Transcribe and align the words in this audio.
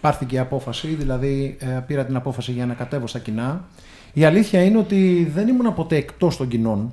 πάρθηκε 0.00 0.34
η 0.34 0.38
απόφαση, 0.38 0.88
δηλαδή 0.88 1.56
ε, 1.58 1.66
πήρα 1.86 2.04
την 2.04 2.16
απόφαση 2.16 2.52
για 2.52 2.66
να 2.66 2.74
κατέβω 2.74 3.06
στα 3.06 3.18
κοινά. 3.18 3.64
Η 4.12 4.24
αλήθεια 4.24 4.64
είναι 4.64 4.78
ότι 4.78 5.30
δεν 5.34 5.48
ήμουν 5.48 5.74
ποτέ 5.74 5.96
εκτός 5.96 6.36
των 6.36 6.48
κοινών. 6.48 6.92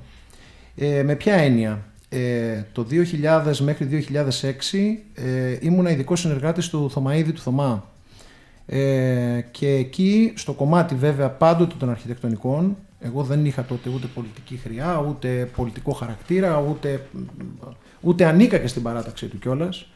Ε, 0.76 1.02
με 1.02 1.14
ποια 1.14 1.34
έννοια; 1.34 1.84
Ε, 2.08 2.62
το 2.72 2.86
2000 2.90 3.56
μέχρι 3.56 3.84
2006 3.84 5.02
ε, 5.14 5.56
ήμουν 5.60 5.86
ειδικός 5.86 6.20
συνεργάτης 6.20 6.68
του 6.68 6.90
Θωμαίδη 6.90 7.32
του 7.32 7.40
Θωμά. 7.40 7.84
Ε, 8.66 9.40
και 9.50 9.68
εκεί 9.68 10.32
στο 10.36 10.52
κομμάτι 10.52 10.94
βέβαια 10.94 11.30
πάντοτε 11.30 11.74
των 11.78 11.90
αρχιτεκτονικών 11.90 12.76
εγώ 13.00 13.22
δεν 13.22 13.44
είχα 13.44 13.64
τότε 13.64 13.90
ούτε 13.94 14.06
πολιτική 14.14 14.56
χρειά, 14.56 15.04
ούτε 15.08 15.50
πολιτικό 15.56 15.92
χαρακτήρα, 15.92 16.64
ούτε, 16.70 17.06
ούτε 18.00 18.24
ανήκα 18.24 18.58
και 18.58 18.66
στην 18.66 18.82
παράταξή 18.82 19.26
του 19.26 19.38
κιόλας. 19.38 19.86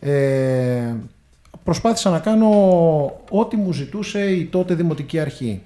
Ε, 0.00 0.94
προσπάθησα 1.64 2.10
να 2.10 2.18
κάνω 2.18 2.48
ό,τι 3.30 3.56
μου 3.56 3.72
ζητούσε 3.72 4.30
η 4.30 4.44
τότε 4.44 4.74
Δημοτική 4.74 5.18
Αρχή. 5.18 5.60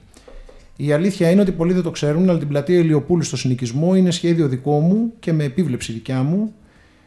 Η 0.77 0.93
αλήθεια 0.93 1.31
είναι 1.31 1.41
ότι 1.41 1.53
πολλοί 1.53 1.73
δεν 1.73 1.83
το 1.83 1.91
ξέρουν, 1.91 2.29
αλλά 2.29 2.39
την 2.39 2.49
πλατεία 2.49 2.79
Ηλιοπούλου 2.79 3.23
στο 3.23 3.37
συνοικισμό 3.37 3.95
είναι 3.95 4.11
σχέδιο 4.11 4.49
δικό 4.49 4.81
μου 4.81 5.13
και 5.21 5.33
με 5.33 5.45
επίβλεψη 5.45 5.93
δικιά 5.93 6.23
μου 6.23 6.55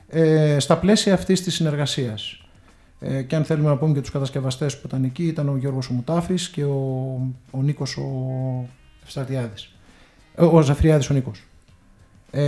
ε, 0.09 0.59
στα 0.59 0.77
πλαίσια 0.77 1.13
αυτής 1.13 1.41
της 1.41 1.53
συνεργασίας. 1.53 2.43
Ε, 2.99 3.21
και 3.21 3.35
αν 3.35 3.43
θέλουμε 3.43 3.69
να 3.69 3.77
πούμε 3.77 3.93
και 3.93 4.01
τους 4.01 4.11
κατασκευαστές 4.11 4.77
που 4.77 4.87
ήταν 4.87 5.03
εκεί, 5.03 5.23
ήταν 5.23 5.49
ο 5.49 5.57
Γιώργος 5.57 5.89
Μουτάφης 5.89 6.49
και 6.49 6.63
ο, 6.63 6.81
ο 7.51 7.61
Νίκος 7.61 7.97
ο 7.97 8.03
Ευστρατιάδης. 9.03 9.71
Ε, 10.35 10.43
ο 10.43 10.61
Ζαφριάδης 10.61 11.09
ο 11.09 11.13
Νίκος. 11.13 11.43
Ε, 12.31 12.43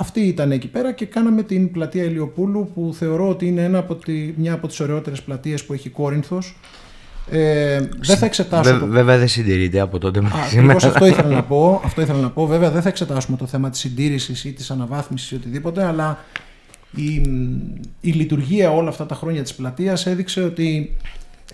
αυτή 0.00 0.20
ήταν 0.20 0.52
εκεί 0.52 0.68
πέρα 0.68 0.92
και 0.92 1.06
κάναμε 1.06 1.42
την 1.42 1.70
πλατεία 1.70 2.04
Ηλιοπούλου 2.04 2.70
που 2.74 2.94
θεωρώ 2.98 3.28
ότι 3.28 3.46
είναι 3.46 3.64
ένα 3.64 3.78
από 3.78 3.94
τη, 3.94 4.32
μια 4.36 4.52
από 4.52 4.66
τις 4.66 4.80
ωραιότερες 4.80 5.22
πλατείες 5.22 5.64
που 5.64 5.72
έχει 5.72 5.88
Κόρινθος. 5.88 6.56
Ε, 7.30 7.80
δεν 7.98 8.16
θα 8.16 8.26
εξετάσω. 8.26 8.78
το... 8.78 8.86
Βέβαια 8.86 9.18
δεν 9.18 9.28
συντηρείται 9.28 9.80
από 9.80 9.98
τότε 9.98 10.20
μέχρι 10.20 10.48
σήμερα. 10.48 10.88
Αυτό 10.88 11.06
ήθελα 11.06 11.28
να 11.28 11.42
πω. 11.52 11.80
Αυτό 11.84 12.00
ήθελα 12.00 12.20
να 12.20 12.30
πω. 12.30 12.46
Βέβαια 12.46 12.70
δεν 12.70 12.82
θα 12.82 12.88
εξετάσουμε 12.88 13.36
το 13.36 13.46
θέμα 13.46 13.70
της 13.70 13.80
συντήρησης 13.80 14.44
ή 14.44 14.52
της 14.52 14.70
αναβάθμισης 14.70 15.30
ή 15.30 15.34
οτιδήποτε, 15.34 15.84
αλλά 15.84 16.24
η, 16.94 17.22
η 18.00 18.10
λειτουργία 18.10 18.70
όλα 18.70 18.88
αυτά 18.88 19.06
τα 19.06 19.14
χρόνια 19.14 19.42
της 19.42 19.54
πλατείας 19.54 20.06
έδειξε 20.06 20.42
ότι 20.42 20.96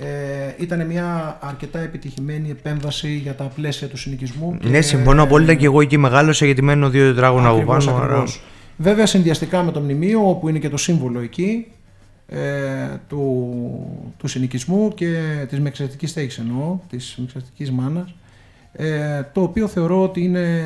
ε, 0.00 0.54
ήταν 0.58 0.86
μια 0.86 1.38
αρκετά 1.40 1.78
επιτυχημένη 1.78 2.50
επέμβαση 2.50 3.14
για 3.14 3.34
τα 3.34 3.44
πλαίσια 3.44 3.88
του 3.88 3.96
συνοικισμού. 3.96 4.58
Ναι, 4.62 4.80
συμφωνώ 4.80 5.22
απόλυτα 5.22 5.54
και 5.54 5.64
εγώ 5.64 5.80
εκεί 5.80 5.98
μεγάλωσα 5.98 6.44
γιατί 6.44 6.62
μένω 6.62 6.88
δύο 6.88 7.12
τετράγωνα 7.12 7.48
από 7.48 7.62
πάνω. 7.62 7.96
Άρα... 7.96 8.24
Βέβαια 8.76 9.06
συνδυαστικά 9.06 9.62
με 9.62 9.72
το 9.72 9.80
μνημείο 9.80 10.28
όπου 10.28 10.48
είναι 10.48 10.58
και 10.58 10.68
το 10.68 10.76
σύμβολο 10.76 11.20
εκεί 11.20 11.66
ε, 12.26 12.38
του, 13.08 14.12
του 14.18 14.28
συνοικισμού 14.28 14.94
και 14.94 15.20
της 15.48 15.60
μεξιατικής 15.60 16.10
στέγης 16.10 16.38
εννοώ, 16.38 16.78
της 16.90 17.16
μεξιατικής 17.18 17.70
μάνας 17.70 18.14
ε, 18.72 19.22
το 19.32 19.42
οποίο 19.42 19.68
θεωρώ 19.68 20.02
ότι 20.02 20.22
είναι 20.22 20.64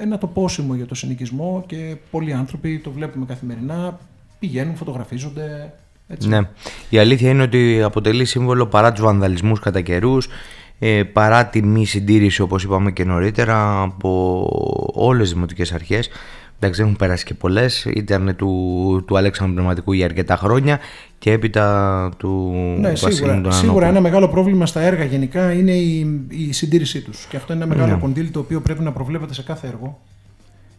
ένα 0.00 0.18
τοπόσιμο 0.18 0.74
για 0.74 0.86
το 0.86 0.94
συνοικισμό 0.94 1.64
και 1.66 1.96
πολλοί 2.10 2.32
άνθρωποι 2.32 2.78
το 2.78 2.90
βλέπουμε 2.90 3.26
καθημερινά, 3.26 3.98
πηγαίνουν, 4.38 4.76
φωτογραφίζονται. 4.76 5.72
Έτσι. 6.08 6.28
Ναι. 6.28 6.40
Η 6.88 6.98
αλήθεια 6.98 7.30
είναι 7.30 7.42
ότι 7.42 7.82
αποτελεί 7.82 8.24
σύμβολο 8.24 8.66
παρά 8.66 8.92
τους 8.92 9.04
βανδαλισμούς 9.04 9.60
κατά 9.60 9.80
καιρούς, 9.80 10.28
ε, 10.78 11.02
παρά 11.02 11.46
τη 11.46 11.62
μη 11.62 11.86
συντήρηση 11.86 12.42
όπως 12.42 12.64
είπαμε 12.64 12.90
και 12.90 13.04
νωρίτερα 13.04 13.82
από 13.82 14.48
όλες 14.94 15.22
τις 15.22 15.32
δημοτικές 15.32 15.72
αρχές 15.72 16.08
Εντάξει, 16.64 16.82
έχουν 16.82 16.96
περάσει 16.96 17.24
και 17.24 17.34
πολλές. 17.34 17.84
Ήταν 17.84 18.34
του, 18.36 19.04
του 19.06 19.16
Αλέξανδρου 19.16 19.54
Πνευματικού 19.54 19.92
για 19.92 20.04
αρκετά 20.04 20.36
χρόνια 20.36 20.78
και 21.18 21.32
έπειτα 21.32 22.10
του 22.16 22.52
ναι, 22.78 22.94
σίγουρα, 22.94 23.50
σίγουρα 23.50 23.86
ένα 23.86 24.00
μεγάλο 24.00 24.28
πρόβλημα 24.28 24.66
στα 24.66 24.80
έργα 24.80 25.04
γενικά 25.04 25.52
είναι 25.52 25.72
η, 25.72 26.20
η 26.28 26.52
συντήρησή 26.52 27.00
τους. 27.00 27.26
Και 27.28 27.36
αυτό 27.36 27.52
είναι 27.52 27.64
ένα 27.64 27.74
μεγάλο 27.74 27.94
ναι. 27.94 28.00
κονδύλι 28.00 28.28
το 28.28 28.38
οποίο 28.38 28.60
πρέπει 28.60 28.82
να 28.82 28.92
προβλέπεται 28.92 29.34
σε 29.34 29.42
κάθε 29.42 29.66
έργο. 29.66 30.00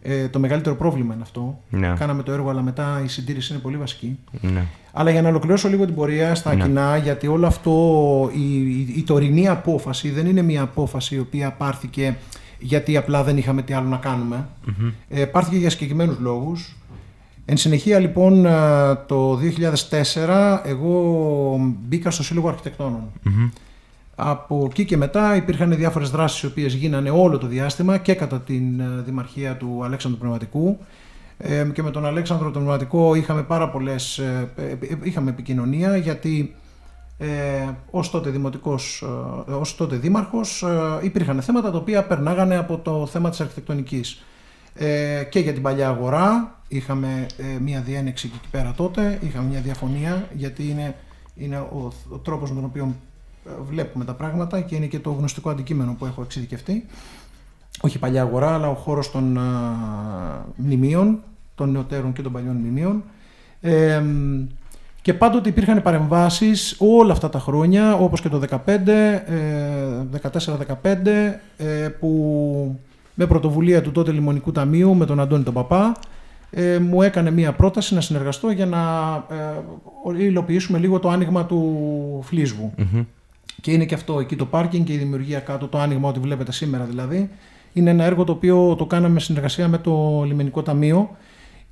Ε, 0.08 0.28
το 0.28 0.38
μεγαλύτερο 0.38 0.76
πρόβλημα 0.76 1.14
είναι 1.14 1.22
αυτό. 1.22 1.58
Ναι. 1.70 1.94
Κάναμε 1.98 2.22
το 2.22 2.32
έργο, 2.32 2.50
αλλά 2.50 2.62
μετά 2.62 3.00
η 3.04 3.08
συντήρηση 3.08 3.52
είναι 3.52 3.62
πολύ 3.62 3.76
βασική. 3.76 4.18
Ναι. 4.40 4.64
Αλλά 4.92 5.10
για 5.10 5.22
να 5.22 5.28
ολοκληρώσω 5.28 5.68
λίγο 5.68 5.84
την 5.84 5.94
πορεία 5.94 6.34
στα 6.34 6.54
ναι. 6.54 6.62
κοινά, 6.62 6.96
γιατί 6.96 7.26
όλο 7.26 7.46
αυτό, 7.46 8.30
η, 8.34 8.56
η, 8.56 8.94
η 8.96 9.02
τωρινή 9.02 9.48
απόφαση 9.48 10.10
δεν 10.10 10.26
είναι 10.26 10.42
μια 10.42 10.62
απόφαση 10.62 11.14
η 11.14 11.18
οποία 11.18 11.50
πάρθηκε 11.50 12.16
γιατί 12.58 12.96
απλά 12.96 13.22
δεν 13.22 13.36
είχαμε 13.36 13.62
τι 13.62 13.72
άλλο 13.72 13.88
να 13.88 13.96
κάνουμε. 13.96 14.48
Mm-hmm. 14.66 14.92
Ε, 15.08 15.24
πάρθηκε 15.24 15.56
για 15.56 15.70
συγκεκριμένους 15.70 16.18
λόγους. 16.18 16.76
Εν 17.44 17.56
συνεχεία 17.56 17.98
λοιπόν 17.98 18.46
ε, 18.46 18.50
το 19.06 19.38
2004 19.90 20.60
εγώ 20.64 21.74
μπήκα 21.88 22.10
στο 22.10 22.22
Σύλλογο 22.22 22.54
Από 24.18 24.66
εκεί 24.70 24.84
και 24.84 24.96
μετά 24.96 25.36
υπήρχαν 25.36 25.76
διάφορες 25.76 26.10
δράσεις 26.10 26.42
οι 26.42 26.46
οποίες 26.46 26.74
γίνανε 26.74 27.10
όλο 27.10 27.38
το 27.38 27.46
διάστημα 27.46 27.98
και 27.98 28.14
κατά 28.14 28.40
την 28.40 28.80
ε, 28.80 29.02
δημαρχία 29.04 29.56
του 29.56 29.80
Αλέξανδρου 29.84 30.20
Πνευματικού. 30.20 30.78
Ε, 31.38 31.66
και 31.72 31.82
με 31.82 31.90
τον 31.90 32.06
Αλέξανδρο 32.06 32.50
τον 32.50 32.62
Πνευματικό 32.62 33.14
είχαμε 33.14 33.42
πάρα 33.42 33.68
πολλές, 33.68 34.20
είχαμε 35.02 35.30
επικοινωνία 35.30 35.96
γιατί 35.96 36.54
ε, 37.18 37.68
ως 37.90 38.10
τότε 38.10 38.30
δημοτικός, 38.30 39.04
ε, 39.48 39.52
ως 39.52 39.76
τότε 39.76 39.96
δήμαρχος 39.96 40.62
ε, 40.62 40.98
υπήρχαν 41.02 41.42
θέματα 41.42 41.70
τα 41.70 41.78
οποία 41.78 42.04
περνάγανε 42.04 42.56
από 42.56 42.78
το 42.78 43.06
θέμα 43.06 43.30
της 43.30 43.40
αρχιτεκτονικής. 43.40 44.24
Ε, 44.74 45.24
και 45.30 45.38
για 45.38 45.52
την 45.52 45.62
παλιά 45.62 45.88
αγορά 45.88 46.58
είχαμε 46.68 47.26
ε, 47.36 47.58
μια 47.60 47.80
διένεξη 47.80 48.30
εκεί 48.34 48.48
πέρα 48.50 48.72
τότε 48.76 49.18
είχαμε 49.22 49.48
μια 49.48 49.60
διαφωνία 49.60 50.28
γιατί 50.32 50.68
είναι, 50.68 50.96
είναι 51.34 51.58
ο, 51.58 51.92
ο 52.08 52.18
τρόπος 52.18 52.48
με 52.50 52.54
τον 52.54 52.64
οποίο 52.64 52.84
ε, 52.84 52.94
βλέπουμε 53.68 54.04
τα 54.04 54.14
πράγματα 54.14 54.60
και 54.60 54.74
είναι 54.74 54.86
και 54.86 54.98
το 54.98 55.10
γνωστικό 55.10 55.50
αντικείμενο 55.50 55.94
που 55.98 56.06
έχω 56.06 56.22
εξειδικευτεί. 56.22 56.86
Όχι 57.80 57.98
παλιά 57.98 58.22
αγορά 58.22 58.54
αλλά 58.54 58.68
ο 58.68 58.74
χώρος 58.74 59.10
των 59.10 59.38
μνημείων 60.56 61.18
των 61.54 61.70
νεωτέρων 61.70 62.12
και 62.12 62.22
των 62.22 62.32
παλιών 62.32 62.56
μνημείων. 62.56 63.02
Και 65.06 65.14
πάντοτε 65.14 65.48
υπήρχαν 65.48 65.82
παρεμβάσεις 65.82 66.76
όλα 66.78 67.12
αυτά 67.12 67.28
τα 67.28 67.38
χρόνια, 67.38 67.94
όπως 67.94 68.20
και 68.20 68.28
το 68.28 68.40
2014 68.40 68.66
14-15, 70.10 71.40
ε, 71.56 71.88
που 72.00 72.80
με 73.14 73.26
πρωτοβουλία 73.26 73.82
του 73.82 73.92
τότε 73.92 74.12
Λιμονικού 74.12 74.52
Ταμείου, 74.52 74.94
με 74.94 75.06
τον 75.06 75.20
Αντώνη 75.20 75.42
τον 75.42 75.54
Παπά, 75.54 75.96
ε, 76.50 76.78
μου 76.78 77.02
έκανε 77.02 77.30
μία 77.30 77.52
πρόταση 77.52 77.94
να 77.94 78.00
συνεργαστώ 78.00 78.50
για 78.50 78.66
να 78.66 78.80
ε, 80.16 80.24
υλοποιήσουμε 80.24 80.78
λίγο 80.78 80.98
το 80.98 81.08
άνοιγμα 81.08 81.46
του 81.46 82.20
φλισβου 82.22 82.72
Και 83.66 83.72
είναι 83.72 83.84
και 83.84 83.94
αυτό 83.94 84.20
εκεί 84.20 84.36
το 84.36 84.46
πάρκινγκ 84.46 84.84
και 84.84 84.92
η 84.92 84.96
δημιουργία 84.96 85.40
κάτω, 85.40 85.68
το 85.68 85.78
άνοιγμα 85.78 86.08
ότι 86.08 86.20
βλέπετε 86.20 86.52
σήμερα 86.52 86.84
δηλαδή. 86.84 87.30
Είναι 87.72 87.90
ένα 87.90 88.04
έργο 88.04 88.24
το 88.24 88.32
οποίο 88.32 88.74
το 88.74 88.86
κάναμε 88.86 89.20
συνεργασία 89.20 89.68
με 89.68 89.78
το 89.78 90.22
Λιμενικό 90.26 90.62
Ταμείο 90.62 91.16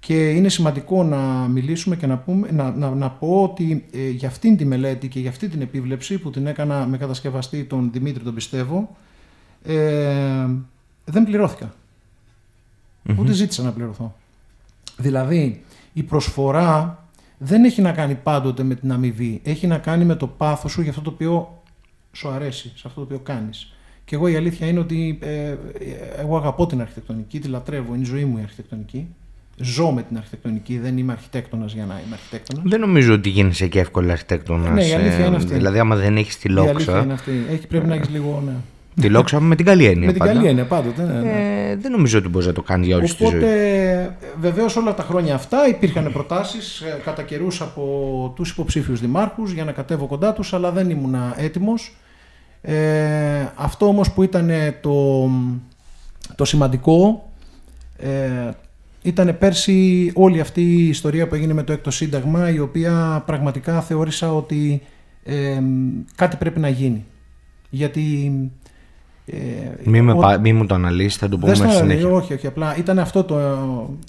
και 0.00 0.30
είναι 0.30 0.48
σημαντικό 0.48 1.02
να 1.04 1.16
μιλήσουμε 1.48 1.96
και 1.96 2.06
να, 2.06 2.18
πούμε, 2.18 2.50
να, 2.50 2.70
να, 2.70 2.90
να 2.90 3.10
πω 3.10 3.42
ότι 3.42 3.84
ε, 3.92 4.08
για 4.08 4.28
αυτήν 4.28 4.56
τη 4.56 4.64
μελέτη 4.64 5.08
και 5.08 5.20
για 5.20 5.30
αυτή 5.30 5.48
την 5.48 5.60
επίβλεψη 5.60 6.18
που 6.18 6.30
την 6.30 6.46
έκανα 6.46 6.86
με 6.86 6.96
κατασκευαστή 6.96 7.64
τον 7.64 7.90
Δημήτρη 7.92 8.24
τον 8.24 8.34
Πιστεύω 8.34 8.96
ε, 9.64 10.46
δεν 11.04 11.24
πληρωθηκα 11.24 11.74
Ούτε 13.18 13.32
ζήτησα 13.32 13.62
να 13.62 13.72
πληρωθώ. 13.72 14.14
Δηλαδή 14.96 15.62
η 15.92 16.02
προσφορά 16.02 17.04
δεν 17.38 17.64
έχει 17.64 17.82
να 17.82 17.92
κάνει 17.92 18.14
πάντοτε 18.14 18.62
με 18.62 18.74
την 18.74 18.92
αμοιβή. 18.92 19.40
Έχει 19.44 19.66
να 19.66 19.78
κάνει 19.78 20.04
με 20.04 20.14
το 20.14 20.26
πάθος 20.26 20.72
σου 20.72 20.80
για 20.80 20.90
αυτό 20.90 21.02
το 21.02 21.10
οποίο 21.10 21.62
σου 22.14 22.28
αρέσει, 22.28 22.72
σε 22.74 22.82
αυτό 22.84 23.00
το 23.00 23.06
οποίο 23.06 23.18
κάνεις. 23.18 23.72
Και 24.04 24.14
εγώ 24.14 24.28
η 24.28 24.36
αλήθεια 24.36 24.66
είναι 24.66 24.78
ότι 24.78 25.18
ε, 25.22 25.48
ε 25.48 25.56
εγώ 26.18 26.36
αγαπώ 26.36 26.66
την 26.66 26.80
αρχιτεκτονική, 26.80 27.40
τη 27.40 27.48
λατρεύω, 27.48 27.94
είναι 27.94 28.02
η 28.02 28.06
ζωή 28.06 28.24
μου 28.24 28.38
η 28.38 28.42
αρχιτεκτονική 28.42 29.06
ζω 29.56 29.90
με 29.90 30.02
την 30.02 30.16
αρχιτεκτονική, 30.16 30.78
δεν 30.78 30.98
είμαι 30.98 31.12
αρχιτέκτονας 31.12 31.72
για 31.72 31.84
να 31.84 31.94
είμαι 32.06 32.14
αρχιτέκτονας. 32.14 32.64
Δεν 32.66 32.80
νομίζω 32.80 33.12
ότι 33.14 33.28
γίνεσαι 33.28 33.66
και 33.66 33.80
εύκολα 33.80 34.12
αρχιτέκτονας. 34.12 34.72
Ναι, 34.72 34.86
η 34.86 34.92
αλήθεια 34.92 35.26
είναι 35.26 35.36
αυτή. 35.36 35.54
Δηλαδή, 35.54 35.78
άμα 35.78 35.96
δεν 35.96 36.16
έχεις 36.16 36.38
τη 36.38 36.48
λόξα. 36.48 36.70
Η 36.70 36.74
αλήθεια 36.74 37.00
είναι 37.00 37.12
αυτή. 37.12 37.46
Έχει, 37.50 37.66
πρέπει 37.66 37.86
να 37.86 37.94
έχεις 37.94 38.08
λίγο. 38.08 38.42
Ναι. 38.46 38.52
Τη 39.00 39.08
λόξα 39.08 39.40
με 39.40 39.56
την 39.56 39.66
καλή 39.66 39.84
έννοια. 39.84 40.06
με 40.06 40.12
την 40.12 40.22
καλή 40.22 40.46
έννοια 40.46 40.64
πάντοτε. 40.64 41.02
Ναι, 41.02 41.20
ναι. 41.20 41.70
Ε, 41.70 41.76
δεν 41.76 41.90
νομίζω 41.90 42.18
ότι 42.18 42.28
μπορείς 42.28 42.46
να 42.46 42.52
το 42.52 42.62
κάνεις 42.62 42.86
για 42.86 42.96
όλη 42.96 43.08
τη 43.08 43.16
ζωή. 43.18 43.28
Οπότε, 43.28 44.16
βεβαίως 44.40 44.76
όλα 44.76 44.94
τα 44.94 45.02
χρόνια 45.02 45.34
αυτά 45.34 45.68
υπήρχαν 45.68 46.12
προτάσεις 46.12 46.80
ε, 46.80 47.00
κατά 47.04 47.22
καιρούς 47.22 47.60
από 47.60 48.32
τους 48.36 48.50
υποψήφιους 48.50 49.00
δημάρχους 49.00 49.52
για 49.52 49.64
να 49.64 49.72
κατέβω 49.72 50.06
κοντά 50.06 50.32
τους, 50.32 50.54
αλλά 50.54 50.70
δεν 50.70 50.90
ήμουν 50.90 51.16
έτοιμος. 51.36 51.94
Ε, 52.66 53.52
αυτό 53.54 53.86
όμως 53.86 54.12
που 54.12 54.22
ήταν 54.22 54.50
το, 54.80 55.28
το 56.34 56.44
σημαντικό 56.44 57.28
ε, 57.96 58.50
ήταν 59.02 59.38
πέρσι 59.38 60.10
όλη 60.14 60.40
αυτή 60.40 60.62
η 60.62 60.88
ιστορία 60.88 61.28
που 61.28 61.34
έγινε 61.34 61.52
με 61.52 61.62
το 61.62 61.72
έκτο 61.72 61.90
σύνταγμα 61.90 62.50
η 62.50 62.58
οποία 62.58 63.22
πραγματικά 63.26 63.80
θεώρησα 63.80 64.34
ότι 64.34 64.82
κάτι 66.14 66.36
πρέπει 66.36 66.60
να 66.60 66.68
γίνει. 66.68 67.04
Γιατί 67.70 68.32
Ε, 69.26 69.36
μη, 69.84 70.00
με, 70.00 70.12
ο... 70.12 70.38
μη 70.40 70.52
μου 70.52 70.66
το 70.66 70.74
αναλύσεις, 70.74 71.16
θα 71.16 71.28
το 71.28 71.38
πούμε 71.38 71.54
στη 71.54 71.70
συνέχεια. 71.70 72.08
Όχι, 72.08 72.34
όχι, 72.34 72.46
απλά 72.46 72.76
ήταν 72.76 72.98
αυτό 72.98 73.24
το, 73.24 73.38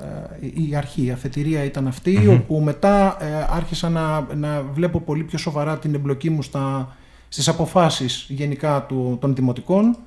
ε, 0.01 0.47
η 0.69 0.75
αρχή, 0.75 1.05
η 1.05 1.11
αφετηρία 1.11 1.63
ήταν 1.63 1.93
όπου 2.29 2.61
μετά 2.61 3.17
ε, 3.19 3.25
άρχισα 3.49 3.89
να, 3.89 4.27
να 4.35 4.61
βλέπω 4.73 4.99
πολύ 4.99 5.23
πιο 5.23 5.37
σοβαρά 5.37 5.77
την 5.77 5.93
εμπλοκή 5.93 6.29
μου 6.29 6.41
στα, 6.41 6.95
στις 7.35 7.47
αποφάσεις 7.47 8.25
γενικά 8.29 8.85
του, 8.85 9.17
των 9.21 9.35
δημοτικών 9.35 9.97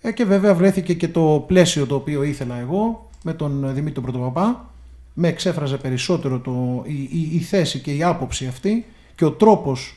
ε, 0.00 0.12
και 0.12 0.24
βέβαια 0.24 0.54
βρέθηκε 0.54 0.94
και 0.94 1.08
το 1.08 1.44
πλαίσιο 1.46 1.86
το 1.86 1.94
οποίο 1.94 2.22
ήθελα 2.22 2.58
εγώ 2.58 3.10
με 3.24 3.32
τον 3.34 3.74
Δημήτρη 3.74 4.02
Πρωτοπαπά. 4.02 4.70
Με 5.14 5.28
εξέφραζε 5.28 5.76
περισσότερο 5.76 6.38
το, 6.38 6.84
η, 6.86 7.28
η, 7.32 7.38
θέση 7.38 7.78
και 7.78 7.94
η 7.94 8.02
άποψη 8.02 8.46
αυτή 8.46 8.86
και 9.14 9.24
ο 9.24 9.30
τρόπος 9.30 9.96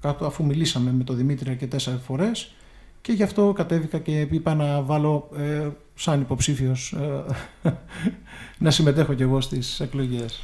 αφού 0.00 0.44
μιλήσαμε 0.44 0.92
με 0.92 1.04
τον 1.04 1.16
Δημήτρη 1.16 1.50
αρκετές 1.50 1.98
φορές 2.06 2.54
και 3.00 3.12
γι' 3.12 3.22
αυτό 3.22 3.52
κατέβηκα 3.56 3.98
και 3.98 4.20
είπα 4.30 4.54
να 4.54 4.82
βάλω 4.82 5.28
ε, 5.36 5.68
σαν 5.94 6.20
υποψήφιος 6.20 6.94
ε, 7.62 7.70
να 8.64 8.70
συμμετέχω 8.70 9.14
κι 9.14 9.22
εγώ 9.22 9.40
στις 9.40 9.80
εκλογές. 9.80 10.40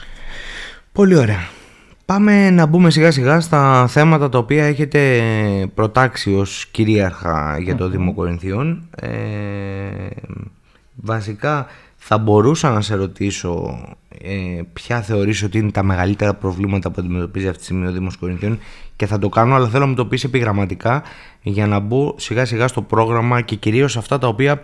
Πολύ 0.93 1.17
ωραία. 1.17 1.64
Πάμε 2.06 2.51
να 2.51 2.67
μπούμε 2.67 2.91
σιγά 2.91 3.11
σιγά 3.11 3.41
στα 3.41 3.87
θέματα 3.87 4.29
τα 4.29 4.39
οποία 4.39 4.65
έχετε 4.65 5.23
προτάξει 5.75 6.35
ως 6.35 6.67
κυρίαρχα 6.67 7.59
για 7.59 7.77
το 7.77 7.89
Δήμο 7.89 8.15
Κορινθίων. 8.15 8.89
Ε, 8.97 9.11
βασικά 10.95 11.67
θα 12.06 12.19
μπορούσα 12.19 12.71
να 12.71 12.81
σε 12.81 12.95
ρωτήσω 12.95 13.79
ε, 14.23 14.61
ποια 14.73 15.03
θεωρείς 15.03 15.43
ότι 15.43 15.59
είναι 15.59 15.71
τα 15.71 15.83
μεγαλύτερα 15.83 16.35
προβλήματα 16.35 16.91
που 16.91 16.97
αντιμετωπίζει 16.99 17.47
αυτή 17.47 17.59
τη 17.59 17.65
στιγμή 17.65 17.87
ο 17.87 17.93
Δήμος 17.93 18.17
Κορινθίων 18.17 18.59
και 18.97 19.06
θα 19.06 19.19
το 19.19 19.29
κάνω 19.29 19.55
αλλά 19.55 19.69
θέλω 19.69 19.83
να 19.83 19.89
μου 19.89 19.95
το 19.95 20.06
πεις 20.06 20.25
επιγραμματικά 20.25 21.03
για 21.43 21.67
να 21.67 21.79
μπω 21.79 22.15
σιγά 22.17 22.45
σιγά 22.45 22.69
στο 22.69 22.83
πρόγραμμα 22.83 23.41
και 23.41 23.56
κυρίως 23.56 23.97
αυτά 23.97 24.19
τα 24.19 24.27
οποία 24.27 24.61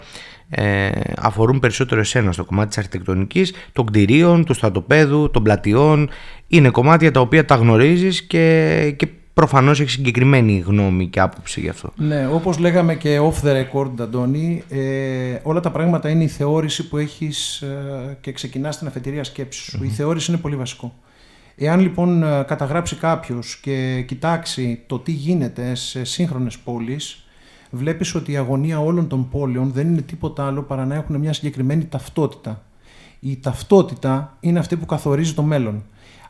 ε, 0.48 0.90
αφορούν 1.16 1.58
περισσότερο 1.58 2.00
εσένα 2.00 2.32
στο 2.32 2.44
κομμάτι 2.44 2.69
της 2.69 2.78
αρχιτεκτονικής, 2.78 3.52
των 3.72 3.87
κτηρίων, 3.87 4.44
του 4.44 4.54
στρατοπέδου, 4.54 5.31
των 5.31 5.42
πλατιών. 5.42 6.08
Είναι 6.46 6.70
κομμάτια 6.70 7.10
τα 7.10 7.20
οποία 7.20 7.44
τα 7.44 7.54
γνωρίζεις 7.54 8.22
και, 8.22 8.94
και 8.96 9.08
προφανώς 9.40 9.81
έχει 9.81 9.90
συγκεκριμένη 9.90 10.58
γνώμη 10.66 11.06
και 11.06 11.20
άποψη 11.20 11.60
γι' 11.60 11.69
αυτό. 11.69 11.92
Ναι, 11.96 12.28
όπως 12.28 12.58
λέγαμε 12.58 12.94
και 12.94 13.19
off 13.20 13.46
the 13.46 13.64
record, 13.64 13.90
Αντώνη, 14.00 14.62
ε, 14.69 15.38
όλα 15.42 15.60
τα 15.60 15.70
πράγματα 15.70 16.08
είναι 16.08 16.22
η 16.22 16.28
θεώρηση 16.28 16.88
που 16.88 16.96
έχεις 16.96 17.60
ε, 17.60 18.19
και 18.20 18.32
ξεκινάς 18.32 18.78
την 18.78 18.87
αφετηρία 18.87 19.25
σκέψης 19.25 19.62
σου. 19.62 19.84
Η 19.84 19.88
θεώρηση 19.88 20.31
είναι 20.31 20.40
πολύ 20.40 20.56
βασικό. 20.56 20.94
Εάν 21.56 21.81
λοιπόν 21.81 22.22
ε, 22.22 22.42
καταγράψει 22.46 22.96
κάποιος 22.96 23.58
και 23.62 24.04
κοιτάξει 24.06 24.82
το 24.87 24.98
τι 24.98 25.12
γίνεται 25.12 25.75
σε 25.75 26.04
σύγχρονες 26.04 26.58
πόλεις, 26.58 27.25
βλέπεις 27.70 28.14
ότι 28.14 28.32
η 28.32 28.37
αγωνία 28.37 28.81
όλων 28.81 29.08
των 29.08 29.28
πόλεων 29.28 29.72
δεν 29.72 29.88
είναι 29.88 30.02
τίποτα 30.02 30.46
άλλο 30.46 30.62
παρά 30.62 30.87
να 30.87 30.94
έχουν 30.94 31.16
μια 31.16 31.32
συγκεκριμένη 31.32 31.84
ταυτότητα. 31.84 32.62
Η 33.20 33.37
ταυτότητα 33.37 34.37
είναι 34.40 34.58
αυτή 34.58 34.76
που 34.76 34.87
καθορίζει 34.87 35.34
το 35.34 35.42
μέλλον. 35.42 35.84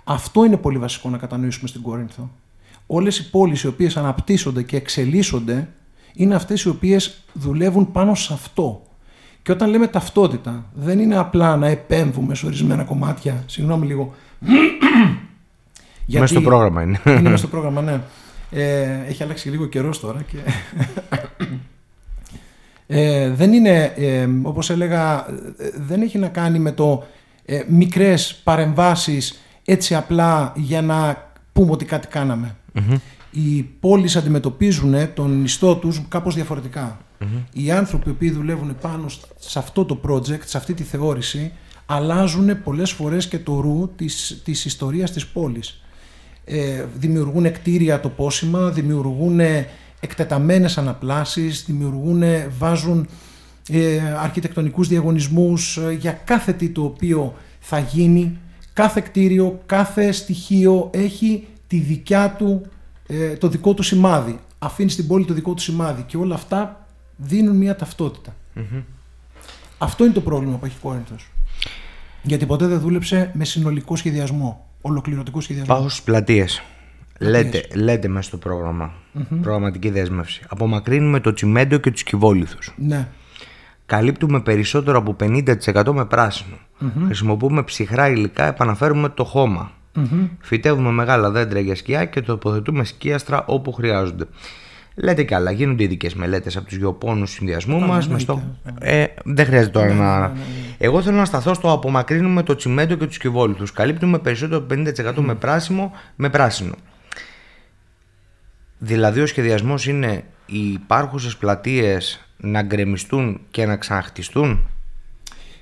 Αυτό 0.05 0.45
είναι 0.45 0.57
πολύ 0.57 0.79
βασικό 0.79 1.09
να 1.09 1.19
κατανοήσουμε 1.19 1.69
στην 1.69 1.83
Κόρινθο. 1.83 2.31
Όλες 2.93 3.19
οι 3.19 3.31
πόλεις 3.31 3.63
οι 3.63 3.67
οποίες 3.67 3.97
αναπτύσσονται 3.97 4.63
και 4.63 4.77
εξελίσσονται 4.77 5.69
είναι 6.15 6.35
αυτές 6.35 6.63
οι 6.63 6.69
οποίες 6.69 7.23
δουλεύουν 7.33 7.93
πάνω 7.93 8.15
σε 8.15 8.33
αυτό. 8.33 8.83
Και 9.43 9.53
όταν 9.53 9.71
λέμε 9.71 9.87
ταυτότητα, 9.87 10.65
δεν 10.75 10.99
είναι 10.99 11.17
απλά 11.17 11.57
να 11.57 11.67
επέμβουμε 11.67 12.35
σε 12.35 12.47
ορισμένα 12.47 12.85
κομμάτια. 12.85 13.43
Συγγνώμη 13.47 13.87
λίγο. 13.87 14.15
Γιατί... 16.07 16.21
Μέσα 16.21 16.27
στο 16.27 16.41
πρόγραμμα 16.41 16.83
είναι. 16.83 17.01
Είναι 17.07 17.21
μέσα 17.21 17.37
στο 17.37 17.47
πρόγραμμα, 17.47 17.83
ναι. 17.83 18.01
Ε, 18.51 19.01
έχει 19.07 19.23
αλλάξει 19.23 19.45
και 19.45 19.51
λίγο 19.51 19.67
καιρός 19.67 20.01
τώρα 20.01 20.23
και... 20.23 20.39
ε, 22.87 23.31
δεν 23.31 23.53
είναι, 23.53 23.93
ε, 23.97 24.29
όπως 24.43 24.71
έλεγα, 24.71 25.27
δεν 25.77 26.03
έχει 26.03 26.19
να 26.19 26.29
κάνει 26.29 26.59
με 26.59 26.73
το 26.73 27.07
ε, 27.45 27.63
μικρές 27.69 28.41
παρεμβάσεις 28.45 29.41
έτσι 29.65 29.95
απλά 29.95 30.53
για 30.57 30.83
να 30.83 31.29
πούμε 31.53 31.71
ότι 31.71 31.85
κάτι 31.85 32.07
Οι 33.31 33.63
πόλεις 33.63 34.17
αντιμετωπίζουν 34.17 34.95
τον 35.15 35.45
ιστό 35.45 35.77
τους 35.77 36.03
κάπως 36.09 36.35
Οι 37.53 37.71
άνθρωποι 37.71 38.13
που 38.13 38.33
δουλεύουν 38.33 38.77
πάνω 38.81 39.07
σε 39.39 39.59
αυτό 39.59 39.85
το 39.85 40.01
project, 40.09 40.45
σε 40.45 40.57
αυτή 40.57 40.75
τη 40.75 40.83
θεώρηση, 40.83 41.53
αλλάζουν 41.87 42.63
πολλές 42.63 42.91
φορές 42.91 43.29
και 43.29 43.39
το 43.39 43.61
ρου 43.61 43.91
της, 43.97 44.41
της 44.45 44.65
ιστορίας 44.65 45.11
της 45.11 45.27
πόλης. 45.27 45.83
Ε, 46.45 46.85
δημιουργούν 46.99 47.53
κτίρια 47.53 48.01
τοπόσιμα, 48.01 48.71
δημιουργούν 48.71 49.41
εκτεταμένες 50.01 50.79
αναπλάσεις, 50.79 51.65
δημιουργούν, 51.65 52.23
βάζουν 52.59 53.09
ε, 53.69 54.01
αρχιτεκτονικούς 54.19 54.89
διαγωνισμούς 54.89 55.77
ε, 55.77 55.93
για 55.93 56.13
κάθε 56.13 56.53
τι 56.53 56.69
το 56.69 56.85
οποίο 56.85 57.35
θα 57.61 57.79
γίνει. 57.79 58.39
Κάθε 58.73 59.01
κτίριο, 59.01 59.61
κάθε 59.67 60.13
στοιχείο 60.13 60.91
έχει 60.93 61.47
τη 61.71 61.79
δικιά 61.79 62.31
του, 62.39 62.67
ε, 63.07 63.37
το 63.37 63.49
δικό 63.49 63.75
του 63.75 63.83
σημάδι. 63.83 64.39
Αφήνεις 64.59 64.93
στην 64.93 65.07
πόλη 65.07 65.25
το 65.25 65.35
δικό 65.35 65.55
του 65.55 65.63
σημάδι 65.63 66.03
και 66.03 66.17
όλα 66.17 66.35
αυτά 66.35 66.87
δίνουν 67.17 67.57
μια 67.57 67.77
ταυτοτητα 67.77 68.37
Αυτό 69.79 70.05
είναι 70.05 70.13
το 70.13 70.21
πρόβλημα 70.21 70.57
που 70.57 70.65
έχει 70.67 70.77
η 70.77 70.83
Κόρινθος. 70.83 71.29
Γιατί 72.23 72.47
ποτέ 72.47 72.67
δεν 72.67 72.81
δούλεψε 72.81 73.31
με 73.35 73.45
συνολικό 73.45 73.97
σχεδιασμό 73.97 74.67
ολοκληρωτικό 74.81 75.41
σχεδιασμό. 75.41 75.75
Πάω 75.75 75.89
στις 75.89 76.03
πλατείες. 76.03 76.63
Λέτε, 77.19 77.67
λέτε 77.75 78.09
μέσα 78.09 78.29
στο 78.29 78.37
πρόγραμμα. 78.37 78.93
Mm-hmm. 79.19 79.39
Προγραμματική 79.43 79.91
δέσμευση. 79.91 80.43
Απομακρύνουμε 80.49 81.21
το 81.21 81.33
τσιμέντο 81.33 81.77
και 81.77 81.91
τους 81.91 82.03
κυβόληθους. 82.03 82.75
Ναι. 82.77 83.09
Καλύπτουμε 83.87 84.41
περισσότερο 84.41 84.99
από 84.99 85.17
50% 85.21 85.93
με 85.93 86.05
πράσινο. 86.05 86.57
Mm-hmm. 86.57 87.05
Χρησιμοποιούμε 87.05 87.63
ψυχρά 87.63 88.09
υλικά, 88.09 88.47
επαναφέρουμε 88.47 89.09
το 89.09 89.25
χώμα. 89.25 89.73
Mm-hmm. 90.01 90.29
Φυτεύουμε 90.41 90.91
μεγάλα 90.91 91.31
δέντρα 91.31 91.61
για 91.61 91.75
σκιά 91.75 92.05
και 92.05 92.21
τοποθετούμε 92.21 92.85
σκίαστρα 92.85 93.45
όπου 93.47 93.73
χρειάζονται. 93.73 94.25
Λέτε 94.95 95.23
και 95.23 95.35
άλλα. 95.35 95.51
Γίνονται 95.51 95.83
ειδικές 95.83 96.15
μελέτες 96.15 96.57
από 96.57 96.67
τους 96.67 96.77
γεωπόνους 96.77 97.31
συνδυασμού 97.31 97.81
μας. 97.81 98.09
Ε, 98.79 99.05
δεν 99.25 99.47
χρειάζεται 99.47 99.73
τώρα 99.73 99.87
ναι, 99.87 99.95
να. 99.95 100.19
Ναι, 100.21 100.27
ναι, 100.27 100.41
Εγώ 100.79 101.03
θέλω 101.03 101.17
να 101.17 101.25
σταθώ 101.25 101.55
στο 101.55 101.73
απομακρύνουμε 101.73 102.43
το 102.43 102.55
τσιμέντο 102.55 102.95
και 102.95 103.07
τους 103.07 103.19
κυβόλου. 103.19 103.57
Καλύπτουμε 103.75 104.19
περισσότερο 104.19 104.67
50% 104.71 105.15
με, 105.17 105.35
πράσινο, 105.35 105.93
με 106.17 106.31
πράσινο. 106.31 106.75
Δηλαδή 108.79 109.21
ο 109.21 109.27
σχεδιασμός 109.27 109.87
είναι 109.87 110.25
οι 110.47 110.73
υπάρχουσες 110.73 111.37
πλατείες 111.37 112.21
να 112.37 112.63
γκρεμιστούν 112.63 113.41
και 113.51 113.67
να 113.67 113.77
ξαναχτιστούν; 113.77 114.61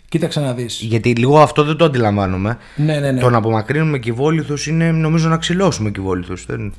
Κοίταξε 0.08 0.40
να 0.40 0.54
δεις. 0.54 0.80
Γιατί 0.80 1.14
λίγο 1.14 1.40
αυτό 1.40 1.64
δεν 1.64 1.76
το 1.76 1.84
αντιλαμβάνομαι. 1.84 2.58
Ναι, 2.76 2.98
ναι, 2.98 3.10
ναι. 3.12 3.20
Το 3.20 3.30
να 3.30 3.36
απομακρύνουμε 3.36 3.98
κυβόληθους 3.98 4.66
είναι 4.66 4.90
νομίζω 4.90 5.28
να 5.28 5.36
ξυλώσουμε 5.36 5.90
κυβόληθους. 5.90 6.46
Δεν... 6.46 6.72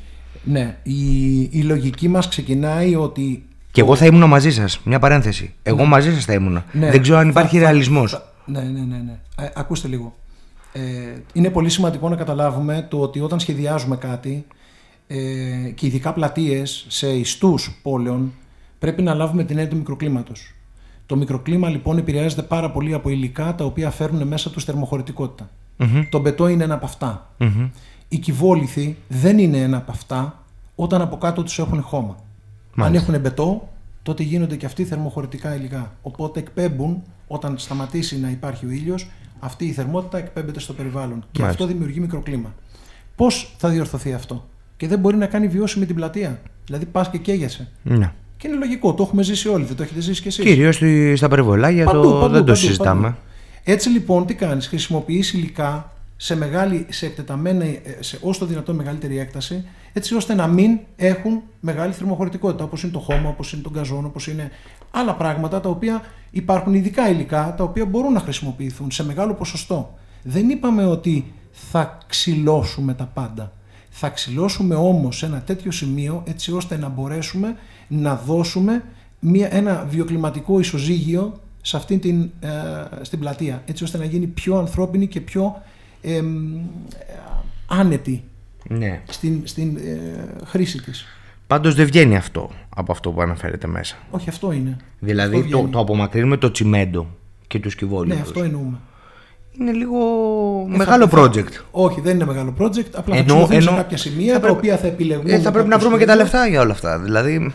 Ναι, 0.44 0.78
η, 0.83 1.40
η 1.42 1.62
λογική 1.62 2.07
μας 2.07 2.28
ξεκινάει 2.28 2.95
ότι... 2.95 3.44
Και 3.71 3.81
εγώ 3.81 3.95
θα 3.95 4.06
ήμουν 4.06 4.30
μαζί 4.30 4.52
σας, 4.52 4.80
μια 4.83 5.00
παρένθεση. 5.00 5.54
Εγώ 5.64 5.78
ναι. 5.78 5.88
μαζί 5.88 6.14
σας 6.14 6.26
θα 6.26 6.33
ήμουν. 6.33 6.64
Ναι. 6.71 6.92
Δεν 6.92 7.02
ξέρω 7.02 7.18
αν 7.18 7.30
υπάρχει 7.30 7.57
θα, 7.57 7.64
ρεαλισμός. 7.64 8.21
ναι, 8.45 8.59
ναι, 8.59 8.80
ναι. 8.80 8.98
ναι. 9.06 9.19
Ε, 9.45 9.50
ακούστε 9.56 9.88
λίγο. 9.88 10.16
Ε, 10.74 10.81
είναι 11.33 11.50
πολύ 11.50 11.69
σημαντικό 11.69 12.09
να 12.09 12.16
καταλάβουμε 12.16 12.88
το 12.90 13.00
ότι 13.00 13.19
όταν 13.19 13.40
σχεδιάζουμε 13.40 13.95
κάτι 13.95 14.45
ε, 15.07 15.18
και 15.76 15.86
ειδικά 15.86 16.14
πλατείες 16.14 16.86
σε 16.88 17.07
ιστούς 17.07 17.80
πόλεων 17.81 18.33
πρέπει 18.80 19.02
να 19.02 19.14
λάβουμε 19.14 19.44
την 19.44 19.57
έννοια 19.57 19.71
του 19.71 19.78
μικροκλίματος. 19.78 20.54
Το 21.09 21.16
μικροκλίμα 21.16 21.69
λοιπόν 21.69 21.97
επηρεάζεται 21.97 22.42
πάρα 22.42 22.71
πολύ 22.71 22.94
από 22.94 23.09
υλικά 23.09 23.56
τα 23.56 23.66
οποία 23.66 23.89
φέρνουν 23.89 24.28
μέσα 24.28 24.49
τους 24.49 24.63
θερμοχωρητικότητα. 24.63 25.49
Mm-hmm. 25.78 26.07
Το 26.09 26.19
μπετό 26.19 26.47
είναι 26.47 26.63
ένα 26.63 26.73
από 26.73 26.85
αυτά. 26.85 27.33
Mm-hmm. 27.39 27.69
Οι 28.07 28.18
κυβόληθοι 28.18 28.97
δεν 29.07 29.37
είναι 29.37 29.57
ένα 29.57 29.78
από 29.78 29.92
αυτά 29.92 30.44
όταν 30.75 31.01
από 31.01 31.18
κάτω 31.18 31.44
τους 31.44 31.59
έχουν 31.59 31.81
χώμα. 31.81 32.16
Αν 32.75 32.95
έχουν 32.95 33.19
μπετό, 33.19 33.69
τότε 34.04 34.23
γίνονται 34.23 34.56
και 34.56 34.66
αυτοί 34.66 34.85
θερμοχωρητικά 34.85 35.56
υλικά. 35.56 35.94
Οπότε 36.01 36.39
εκπέμπουν, 36.39 37.01
όταν 37.28 37.57
σταματήσει 37.57 38.19
να 38.19 38.30
υπάρχει 38.30 38.66
ο 38.66 38.69
ήλιος, 38.69 39.09
αυτή 39.39 39.66
η 39.66 39.71
θερμότητα 39.71 40.18
εκπέμπεται 40.18 40.59
στο 40.59 40.73
περιβάλλον. 40.73 41.25
Και 41.31 41.44
αυτό 41.44 41.66
δημιουργεί 41.66 41.99
μικροκλίμα. 41.99 42.54
Πώς 43.16 43.56
θα 43.57 43.69
διορθωθεί 43.69 44.13
αυτό, 44.13 44.47
Και 44.78 44.87
δεν 44.87 44.99
μπορεί 44.99 45.18
να 45.18 45.25
κάνει 45.25 45.47
βιώσιμη 45.47 45.85
την 45.85 45.95
πλατεία. 45.95 46.42
Δηλαδή 46.66 46.85
πας 46.85 47.09
και 47.09 47.18
καίγεσαι. 47.18 47.71
Ναι. 47.83 48.13
Και 48.40 48.48
είναι 48.48 48.58
λογικό, 48.58 48.94
το 48.94 49.04
έχουμε 49.04 49.24
ζήσει 49.24 49.48
όλοι, 49.48 49.64
δεν 49.64 49.76
το 49.76 49.84
έχετε 49.84 50.02
ζήσει 50.02 50.22
κι 50.22 50.28
εσείς. 50.28 50.46
Κυρίως 50.46 50.81
στα 51.18 51.28
περιβολάγια 51.28 51.86
το... 51.86 52.30
δεν 52.30 52.46
το 52.46 52.56
συζητάμε. 52.56 53.16
Έτσι 53.64 53.90
λοιπόν, 53.90 54.26
τι 54.26 54.34
κάνεις, 54.34 54.68
χρησιμοποιείς 54.68 55.34
υλικά 55.34 55.92
σε, 56.16 56.36
μεγάλη, 56.36 56.86
σε 56.90 57.06
εκτεταμένη, 57.06 57.81
σε 58.00 58.19
όσο 58.22 58.40
το 58.40 58.46
δυνατόν 58.46 58.76
μεγαλύτερη 58.76 59.19
έκταση, 59.19 59.66
έτσι 59.94 60.16
ώστε 60.16 60.34
να 60.34 60.48
μην 60.48 60.80
έχουν 60.96 61.42
μεγάλη 61.60 61.94
θερμοχωρητικότητα, 61.94 62.64
όπως 62.64 62.84
είναι 62.84 62.92
το 62.92 63.00
χώμα, 63.00 63.30
όπως 63.30 63.54
είναι 63.54 63.62
το 63.62 63.69
γκαζόν, 63.69 64.06
όπως 64.06 64.28
είναι 64.28 64.52
άλλα 64.92 65.16
πράγματα 65.16 65.60
τα 65.60 65.69
οποία 65.69 66.02
υπάρχουν 66.31 66.74
ειδικά 66.74 67.10
υλικά, 67.10 67.54
τα 67.58 67.64
οποία 67.64 67.86
μπορούν 67.86 68.14
να 68.14 68.19
χρησιμοποιηθούν 68.19 68.92
σε 68.92 69.06
μεγάλο 69.06 69.34
ποσοστό. 69.34 69.98
Δεν 70.24 70.50
είπαμε 70.50 70.86
ότι 70.86 71.34
θα 71.52 71.98
ξυλώσουμε 72.08 72.94
τα 72.94 73.12
πάντα. 73.14 73.54
Θα 73.90 74.10
ξυλώσουμε 74.10 74.76
όμως 74.76 75.18
σε 75.18 75.26
ένα 75.26 75.42
τέτοιο 75.42 75.72
σημείο 75.72 76.24
έτσι 76.28 76.54
ώστε 76.54 76.78
να 76.78 76.90
μπορέσουμε 76.90 77.56
να 77.90 78.16
δώσουμε 78.16 78.84
μια, 79.19 79.56
ένα 79.56 79.86
βιοκλιματικό 79.90 80.60
ισοζύγιο 80.60 81.40
σε 81.62 81.78
αυτήν 81.78 82.00
την, 82.00 82.30
ε, 82.40 82.50
στην 83.02 83.19
πλατεία, 83.19 83.64
έτσι 83.66 83.84
ώστε 83.84 83.98
να 83.98 84.06
γίνει 84.06 84.28
πιο 84.28 84.58
ανθρώπινη 84.58 85.08
και 85.08 85.22
πιο 85.22 85.62
ε, 86.02 86.22
άνετη 87.68 88.24
ναι. 88.69 89.02
στην, 89.08 89.42
στην 89.44 89.78
ε, 89.78 90.46
χρήση 90.46 90.81
της. 90.81 91.06
Πάντως 91.48 91.76
δεν 91.76 91.86
βγαίνει 91.86 92.16
αυτό 92.16 92.50
από 92.69 92.92
αυτό 92.92 93.12
που 93.12 93.22
αναφέρεται 93.22 93.68
μέσα. 93.68 93.96
Όχι, 94.12 94.30
αυτό 94.30 94.52
είναι. 94.52 94.78
Δηλαδή 95.00 95.40
αυτό 95.40 95.62
το, 95.62 95.68
το 95.68 95.80
απομακρύνουμε 95.80 96.38
το 96.38 96.52
τσιμέντο 96.52 97.08
και 97.48 97.60
τους 97.60 97.76
κυβόλους. 97.76 98.16
Ναι, 98.16 98.22
αυτό 98.22 98.44
εννοούμε. 98.44 98.78
Είναι 99.59 99.71
λίγο 99.71 99.97
ε, 100.73 100.78
μεγάλο 100.78 101.09
project. 101.11 101.54
Όχι, 101.71 102.01
δεν 102.01 102.16
είναι 102.16 102.25
μεγάλο 102.25 102.54
project. 102.59 102.92
Απλά 102.95 103.16
ενώ, 103.16 103.47
θα 103.47 103.54
ενώ, 103.54 103.61
σε 103.61 103.75
κάποια 103.75 103.97
σημεία 103.97 104.33
θα 104.33 104.39
τα 104.39 104.49
οποία 104.49 104.78
θα 104.78 104.87
επιλεγούν. 104.87 105.30
Ε, 105.30 105.39
θα 105.39 105.51
πρέπει 105.51 105.68
να 105.68 105.78
βρούμε 105.78 105.97
και 105.97 106.06
τα 106.06 106.16
λεφτά 106.16 106.47
για 106.47 106.61
όλα 106.61 106.71
αυτά. 106.71 106.99
Δηλαδή... 106.99 107.54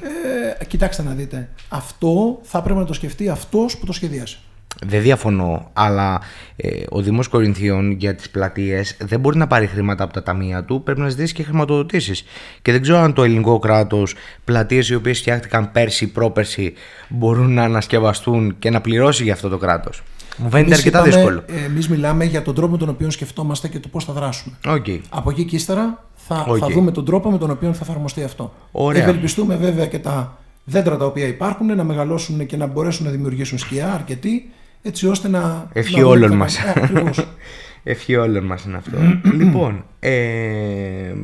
Ε, 0.61 0.65
κοιτάξτε 0.65 1.03
να 1.03 1.11
δείτε. 1.11 1.49
Αυτό 1.69 2.41
θα 2.43 2.63
πρέπει 2.63 2.79
να 2.79 2.85
το 2.85 2.93
σκεφτεί 2.93 3.29
αυτός 3.29 3.77
που 3.79 3.87
το 3.87 3.93
σχεδίασε. 3.93 4.39
Δεν 4.87 5.03
διαφωνώ, 5.03 5.71
αλλά 5.73 6.21
ε, 6.57 6.69
ο 6.89 7.01
Δήμο 7.01 7.21
Κορινθίων 7.31 7.91
για 7.91 8.15
τις 8.15 8.31
πλατείες 8.31 8.97
δεν 9.01 9.21
μπορεί 9.21 9.37
να 9.37 9.47
πάρει 9.47 9.67
χρήματα 9.67 10.05
από 10.05 10.13
τα 10.13 10.23
ταμεία 10.23 10.65
του, 10.65 10.83
πρέπει 10.83 11.01
να 11.01 11.09
ζητήσει 11.09 11.35
και 11.35 11.43
χρηματοδοτήσεις. 11.43 12.25
Και 12.63 12.73
δεν 12.73 12.83
ξέρω 12.83 12.99
αν 12.99 13.13
το 13.13 13.23
ελληνικό 13.23 13.59
κράτος, 13.59 14.15
πλατείες 14.45 14.89
οι 14.89 14.95
οποίες 14.95 15.19
φτιάχτηκαν 15.19 15.73
πέρσι, 15.73 16.13
πρόπερσι, 16.13 16.75
μπορούν 17.09 17.55
να 17.55 17.63
ανασκευαστούν 17.63 18.57
και 18.59 18.71
να 18.71 18.81
πληρώσει 18.81 19.23
για 19.23 19.33
αυτό 19.33 19.49
το 19.49 19.59
κράτος. 19.59 20.03
Μου 20.37 20.51
φαίνεται 20.51 20.75
αρκετά 20.75 20.99
είπαμε, 20.99 21.15
δύσκολο. 21.15 21.45
Εμείς 21.67 21.89
μιλάμε 21.89 22.25
για 22.25 22.43
τον 22.43 22.55
τρόπο 22.55 22.73
με 22.73 22.79
τον 22.79 22.89
οποίο 22.89 23.11
σκεφτόμαστε 23.11 23.69
και 23.69 23.79
το 23.79 23.89
πώς 23.89 24.05
θα 24.05 24.13
δράσουμε. 24.13 24.57
Okay. 24.65 25.01
Από 25.09 25.31
εκεί 25.31 25.45
και 25.45 25.57
ύστερα 25.57 26.05
θα, 26.15 26.47
θα 26.59 26.69
δούμε 26.69 26.91
τον 26.91 27.05
τρόπο 27.05 27.31
με 27.31 27.39
τον 27.39 27.51
οποίο 27.51 27.73
θα 27.73 27.81
εφαρμοστεί 27.83 28.23
αυτό. 28.23 28.55
Ωραία. 28.73 29.03
Ευελπιστούμε 29.03 29.57
βέβαια 29.57 29.87
και 29.87 29.99
τα 29.99 30.39
δέντρα 30.65 30.97
τα 30.97 31.05
οποία 31.05 31.27
υπάρχουν 31.27 31.77
να 31.77 31.85
μεγαλώσουν 31.85 32.47
και 32.47 32.57
να 32.57 32.67
μπορέσουν 32.67 33.05
να 33.05 33.11
δημιουργήσουν 33.11 33.59
σκιά 33.59 33.93
αρκετή 33.93 34.51
έτσι 34.83 35.09
ώστε 35.09 35.29
να... 35.29 35.69
Ευχή 35.73 36.03
όλων 36.03 36.37
μας. 36.37 36.59
Ευχή 37.87 38.17
όλων 38.17 38.45
μας 38.45 38.65
είναι 38.65 38.77
αυτό. 38.77 38.99
λοιπόν, 39.33 39.85
ε, 39.99 41.15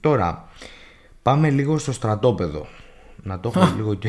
τώρα 0.00 0.48
πάμε 1.22 1.50
λίγο 1.50 1.78
στο 1.78 1.92
στρατόπεδο. 1.92 2.66
Να 3.22 3.40
το 3.40 3.52
έχω 3.54 3.72
λίγο 3.76 3.94
και. 3.94 4.08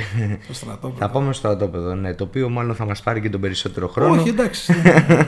θα 0.98 1.10
πάμε 1.10 1.34
στο 1.34 1.34
στρατόπεδο, 1.34 1.96
ναι. 1.96 2.14
Το 2.14 2.24
οποίο 2.24 2.50
μάλλον 2.50 2.76
θα 2.76 2.86
μας 2.86 3.02
πάρει 3.02 3.22
και 3.22 3.30
τον 3.30 3.42
περισσότερο 3.42 3.88
χρόνο. 3.88 4.22
Όχι, 4.22 4.30
εντάξει. 4.30 4.74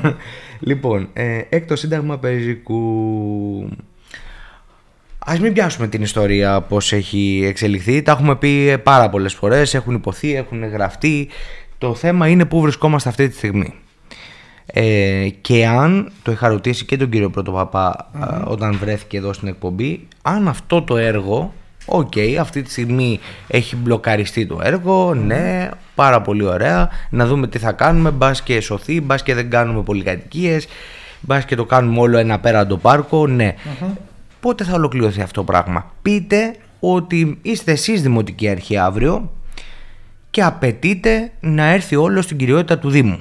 λοιπόν, 0.60 1.10
ε, 1.14 1.42
έκτος 1.50 1.80
σύνταγμα 1.80 2.18
περιζικού. 2.18 2.80
Α 5.26 5.36
μην 5.42 5.54
πιάσουμε 5.54 5.88
την 5.88 6.02
ιστορία 6.02 6.62
πώς 6.62 6.94
έχει 6.94 7.44
εξελιχθεί. 7.46 8.02
Τα 8.02 8.12
έχουμε 8.12 8.36
πει 8.36 8.78
πάρα 8.78 9.10
πολλές 9.10 9.34
φορές. 9.34 9.74
Έχουν 9.74 9.96
υποθεί, 9.96 10.36
έχουν 10.36 10.64
γραφτεί. 10.64 11.30
Το 11.78 11.96
θέμα 11.96 12.28
είναι 12.28 12.46
πού 12.46 12.62
βρισκόμαστε 12.62 13.10
αυτή 13.10 13.28
τη 13.28 13.36
στιγμή. 13.36 13.74
Ε, 14.66 15.28
και 15.42 15.68
αν, 15.68 16.12
το 16.24 16.32
είχα 16.32 16.48
ρωτήσει 16.48 16.86
και 16.86 16.98
τον 16.98 17.10
κύριο 17.10 17.30
Πρωτοπαπά 17.30 18.10
όταν 18.46 18.78
βρέθηκε 18.78 19.18
εδώ 19.18 19.34
στην 19.34 19.48
εκπομπή, 19.48 20.08
αν 20.22 20.48
αυτό 20.48 20.82
το 20.82 20.98
έργο, 20.98 21.54
OK, 21.86 22.12
okay, 22.16 22.36
αυτή 22.40 22.62
τη 22.62 22.72
στιγμή 22.72 23.20
έχει 23.48 23.76
μπλοκαριστεί 23.76 24.46
το 24.46 24.60
έργο, 24.64 25.14
ναι, 25.14 25.70
πάρα 25.96 26.22
πολύ 26.22 26.44
ωραία, 26.44 26.90
να 27.10 27.26
δούμε 27.26 27.48
τι 27.48 27.58
θα 27.58 27.72
κάνουμε, 27.72 28.12
μπας 28.12 28.42
και 28.42 28.62
σωθεί, 28.62 29.02
μπας 29.02 29.24
και 29.24 29.34
δεν 29.34 29.50
κάνουμε 29.50 29.82
πολυκατοικίες, 29.82 30.68
μπας 31.20 31.46
και 31.46 31.56
το 31.56 31.66
κάνουμε 31.66 32.00
όλο 32.00 32.18
ένα 32.18 32.40
πέραντο 32.40 32.78
πάρκο, 32.78 33.28
ναι. 33.28 33.56
Πότε 34.40 34.64
θα 34.64 34.74
ολοκληρωθεί 34.74 35.22
αυτό 35.22 35.40
το 35.40 35.52
πράγμα; 35.52 35.92
Πείτε 36.02 36.56
ότι 36.80 37.40
είστε 37.42 37.72
εσείς 37.72 38.02
δημοτική 38.02 38.50
αρχή 38.50 38.78
αύριο 38.78 39.32
και 40.30 40.44
απαιτείται 40.44 41.32
να 41.40 41.64
έρθει 41.64 41.96
όλος 41.96 42.24
στην 42.24 42.38
κυριότητα 42.38 42.80
του 42.80 42.90
Δήμου. 42.90 43.20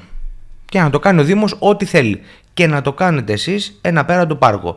Και 0.64 0.81
να 0.81 0.90
το 0.90 0.99
κάνει 0.99 1.21
ο 1.21 1.25
Δήμος 1.25 1.57
ό,τι 1.59 1.85
θέλει. 1.85 2.21
Και 2.54 2.66
να 2.66 2.83
το 2.83 2.92
κάνετε 2.92 3.33
εσείς 3.33 3.78
ένα 3.81 4.04
πέραντο 4.04 4.35
πάρκο. 4.35 4.76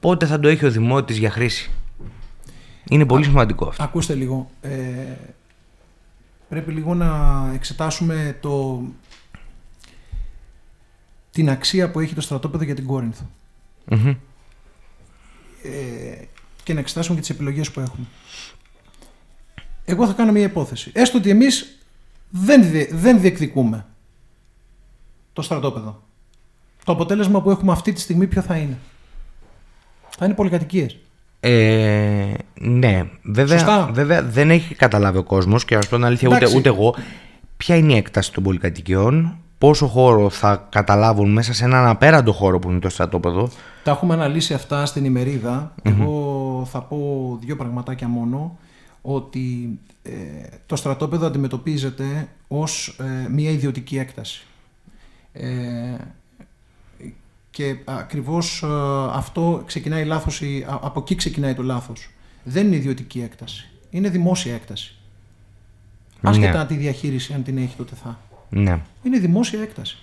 Πότε 0.00 0.26
θα 0.26 0.40
το 0.40 0.48
έχει 0.48 0.66
ο 0.66 0.70
Δημότης 0.70 1.18
για 1.18 1.30
χρήση; 1.30 1.70
Είναι 2.88 3.06
πολύ 3.06 3.24
σημαντικό 3.24 3.68
αυτό. 3.68 3.82
Ακούστε 3.82 4.14
λίγο. 4.14 4.50
Ε, 4.60 5.16
πρέπει 6.48 6.72
λίγο 6.72 6.94
να 6.94 7.50
εξετάσουμε 7.54 8.38
το, 8.40 8.82
την 11.30 11.50
αξία 11.50 11.90
που 11.90 12.00
έχει 12.00 12.14
το 12.14 12.20
στρατόπεδο 12.20 12.64
για 12.64 12.74
την 12.74 12.86
κορινθο 12.86 13.30
Ε, 15.62 16.24
και 16.62 16.72
να 16.74 16.80
εξετάσουμε 16.80 17.14
και 17.14 17.20
τις 17.20 17.30
επιλογές 17.30 17.70
που 17.70 17.80
έχουμε. 17.80 18.06
Εγώ 19.84 20.06
θα 20.06 20.12
κάνω 20.12 20.32
μια 20.32 20.42
υπόθεση. 20.42 20.90
Έστω 20.94 21.18
ότι 21.18 21.30
εμείς 21.30 21.78
δεν, 22.30 22.62
δεν 22.90 23.20
διεκδικούμε 23.20 23.86
το 25.32 25.42
στρατόπεδο. 25.42 26.02
Το 26.84 26.92
αποτέλεσμα 26.92 27.42
που 27.42 27.50
έχουμε 27.50 27.72
αυτή 27.72 27.92
τη 27.92 28.00
στιγμή 28.00 28.26
ποιο 28.26 28.42
θα 28.42 28.56
είναι; 28.56 28.78
Θα 30.18 30.24
είναι 30.24 30.34
πολυκατοικίες. 30.34 30.98
Ε, 31.40 32.34
ναι, 32.60 33.10
βέβαια, 33.22 33.90
βέβαια 33.92 34.22
δεν 34.22 34.50
έχει 34.50 34.74
καταλάβει 34.74 35.18
ο 35.18 35.22
κόσμος 35.22 35.64
και 35.64 35.74
να 35.74 35.82
σου 35.82 35.88
πω 35.88 35.96
την 35.96 36.04
αλήθεια 36.04 36.28
ούτε, 36.28 36.56
ούτε 36.56 36.68
εγώ 36.68 36.94
ποια 37.56 37.76
είναι 37.76 37.92
η 37.92 37.96
έκταση 37.96 38.32
των 38.32 38.42
πολυκατοικιών, 38.42 39.38
πόσο 39.58 39.86
χώρο 39.86 40.30
θα 40.30 40.66
καταλάβουν 40.70 41.32
μέσα 41.32 41.52
σε 41.52 41.64
έναν 41.64 41.86
απέραντο 41.86 42.32
χώρο 42.32 42.58
που 42.58 42.70
είναι 42.70 42.78
το 42.78 42.88
στρατόπεδο. 42.88 43.50
Τα 43.84 43.90
έχουμε 43.90 44.14
αναλύσει 44.14 44.54
αυτά 44.54 44.86
στην 44.86 45.04
ημεριδα 45.04 45.74
Εγώ 45.82 46.68
θα 46.70 46.82
πω 46.82 46.98
δύο 47.40 47.56
πραγματάκια 47.56 48.08
μόνο. 48.08 48.58
Ότι 49.02 49.78
ε, 50.02 50.10
το 50.66 50.76
στρατόπεδο 50.76 51.26
αντιμετωπίζεται 51.26 52.28
ως 52.48 52.96
ε, 52.98 53.28
μια 53.28 53.50
ιδιωτική 53.50 53.98
έκταση. 53.98 54.46
Ε, 55.32 55.48
και 57.50 57.76
ακριβώς 57.84 58.64
αυτό 59.12 59.62
ξεκινάει 59.66 60.04
λάθος, 60.04 60.42
από 60.66 61.00
εκεί 61.00 61.14
ξεκινάει 61.14 61.54
το 61.54 61.62
λάθος. 61.62 62.10
Δεν 62.44 62.66
είναι 62.66 62.76
ιδιωτική 62.76 63.20
έκταση, 63.20 63.68
είναι 63.90 64.08
δημόσια 64.08 64.54
έκταση. 64.54 64.94
Άσχετα 66.22 66.58
ναι. 66.58 66.66
τη 66.66 66.74
διαχείριση 66.74 67.32
αν 67.32 67.42
την 67.42 67.58
έχει 67.58 67.76
το 67.76 67.84
ΤΕΘΑ. 67.84 68.18
Ναι. 68.48 68.80
Είναι 69.02 69.18
δημόσια 69.18 69.60
έκταση. 69.60 69.98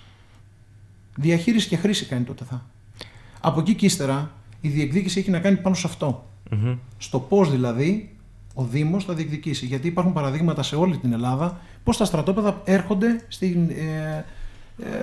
Διαχείριση 1.16 1.68
και 1.68 1.76
χρήση 1.76 2.04
κάνει 2.04 2.24
το 2.24 2.34
ΤΕΘΑ. 2.34 2.66
Από 3.40 3.60
εκεί 3.60 3.74
και 3.74 3.86
ύστερα 3.86 4.30
η 4.60 4.68
διεκδίκηση 4.68 5.18
έχει 5.18 5.30
να 5.30 5.38
κάνει 5.40 5.56
πάνω 5.56 5.74
σε 5.74 5.86
αυτο 5.86 6.26
Στο 6.98 7.20
πώς 7.20 7.50
δηλαδή 7.50 8.16
ο 8.54 8.64
Δήμος 8.64 9.04
θα 9.04 9.14
διεκδικήσει. 9.14 9.66
Γιατί 9.66 9.86
υπάρχουν 9.86 10.12
παραδείγματα 10.12 10.62
σε 10.62 10.76
όλη 10.76 10.96
την 10.96 11.12
Ελλάδα 11.12 11.60
πώς 11.84 11.96
τα 11.96 12.04
στρατόπεδα 12.04 12.60
έρχονται 12.64 13.24
στην, 13.28 13.70
ε, 13.70 13.74
ε, 13.74 14.24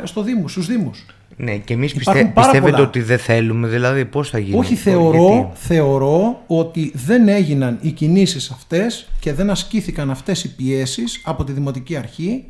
στο 0.03 0.21
Δήμο, 0.21 0.47
στους 0.47 0.67
Δήμους. 0.67 1.05
Ναι, 1.37 1.57
και 1.57 1.73
εμείς 1.73 1.93
πιστε, 1.93 2.31
πιστεύετε 2.35 2.81
ότι 2.81 3.01
δεν 3.01 3.17
θέλουμε, 3.17 3.67
δηλαδή 3.67 4.05
πώς 4.05 4.29
θα 4.29 4.39
γίνει; 4.39 4.57
Όχι, 4.57 4.75
θεωρώ, 4.75 5.51
θεωρώ 5.55 6.43
ότι 6.47 6.91
δεν 6.95 7.27
έγιναν 7.27 7.77
οι 7.81 7.91
κινήσεις 7.91 8.51
αυτές 8.51 9.07
και 9.19 9.33
δεν 9.33 9.49
ασκήθηκαν 9.49 10.11
αυτές 10.11 10.43
οι 10.43 10.55
πιέσεις 10.55 11.21
από 11.25 11.43
τη 11.43 11.51
Δημοτική 11.51 11.95
Αρχή, 11.95 12.45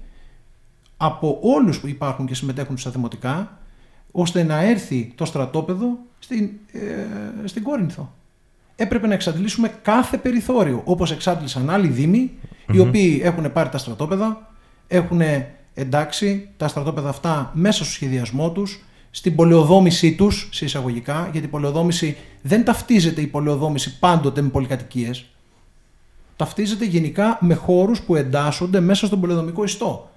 από 0.98 1.39
όλους 1.41 1.79
που 1.79 1.88
υπάρχουν 1.88 2.25
και 2.25 2.36
συμμετέχουν 2.36 2.77
στα 2.77 2.89
δημοτικά, 2.89 3.60
ώστε 4.12 4.44
να 4.44 4.63
έρθει 4.63 5.12
το 5.15 5.25
στρατόπεδο 5.25 5.98
στην, 6.20 6.50
ε, 6.72 7.48
στην 7.48 7.63
Κόρινθο 7.63 8.13
έπρεπε 8.75 9.08
να 9.08 9.13
εξαντλήσουμε 9.13 9.72
κάθε 9.82 10.17
περιθώριο. 10.17 10.82
Όπως 10.84 11.12
εξάντλησαν 11.12 11.70
άλλοι 11.70 12.32
οι 12.72 12.79
οποίοι 12.79 13.22
έχουν 13.24 13.51
πάρει 13.51 13.70
τα 13.70 13.77
στρατόπεδα, 13.77 14.51
έχουν 14.88 15.22
εντάξει 15.75 16.50
τα 16.58 16.67
στρατόπεδα 16.67 17.10
αυτά 17.10 17.51
μέσα 17.53 17.84
στο 17.84 17.94
σχεδιασμό 17.94 18.51
τους, 18.51 18.84
στην 19.12 19.36
πολεοδόμησή 19.36 20.15
τους, 20.15 20.50
σε 20.51 20.65
εισαγωγικά, 20.65 21.29
γιατί 21.32 21.48
η 21.48 21.50
πολεοδόμηση 21.50 22.17
δεν 22.41 22.63
ταυτίζεται 22.63 23.22
η 23.22 23.27
πολεοδόμηση 23.27 24.00
πάντοτε 24.00 24.41
με 24.41 24.50
πολυκατοικίες. 24.50 25.25
Ταυτίζεται 26.36 26.86
γενικά 26.86 27.38
με 27.41 27.53
χώρους 27.53 28.01
που 28.01 28.15
εντάσσονται 28.15 28.79
μέσα 28.79 29.05
στον 29.05 29.20
πολεοδομικό 29.20 29.63
ιστό. 29.63 30.10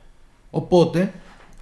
Οπότε, 0.51 1.13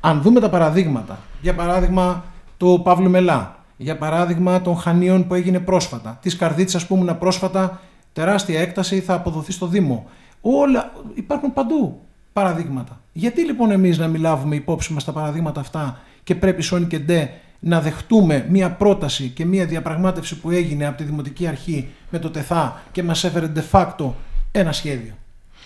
αν 0.00 0.22
δούμε 0.22 0.40
τα 0.40 0.50
παραδείγματα, 0.50 1.18
για 1.42 1.54
παράδειγμα 1.54 2.24
το 2.56 2.78
Παύλου 2.78 3.10
Μελά, 3.10 3.64
για 3.76 3.96
παράδειγμα 3.96 4.62
των 4.62 4.76
Χανίων 4.76 5.26
που 5.26 5.34
έγινε 5.34 5.60
πρόσφατα, 5.60 6.18
της 6.22 6.36
Καρδίτσα 6.36 6.86
που 6.86 6.94
ήμουν 6.94 7.18
πρόσφατα, 7.18 7.80
τεράστια 8.12 8.60
έκταση 8.60 9.00
θα 9.00 9.14
αποδοθεί 9.14 9.52
στο 9.52 9.66
Δήμο. 9.66 10.06
Όλα 10.40 10.92
υπάρχουν 11.14 11.52
παντού 11.52 12.00
παραδείγματα. 12.32 13.00
Γιατί 13.18 13.44
λοιπόν 13.44 13.70
εμείς 13.70 13.98
να 13.98 14.08
μην 14.08 14.20
λάβουμε 14.20 14.54
υπόψη 14.54 14.92
μας 14.92 15.04
τα 15.04 15.12
παραδείγματα 15.12 15.60
αυτά 15.60 16.00
και 16.24 16.34
πρέπει 16.34 16.62
σώνει 16.62 16.84
και 16.84 16.98
ντε 16.98 17.30
να 17.58 17.80
δεχτούμε 17.80 18.46
μία 18.50 18.70
πρόταση 18.70 19.28
και 19.28 19.44
μία 19.44 19.66
διαπραγμάτευση 19.66 20.40
που 20.40 20.50
έγινε 20.50 20.86
από 20.86 20.96
τη 20.96 21.04
Δημοτική 21.04 21.46
Αρχή 21.46 21.88
με 22.10 22.18
το 22.18 22.30
ΤΕΘΑ 22.30 22.82
και 22.92 23.02
μας 23.02 23.24
έφερε 23.24 23.52
de 23.54 23.60
facto 23.70 24.12
ένα 24.52 24.72
σχέδιο. 24.72 25.12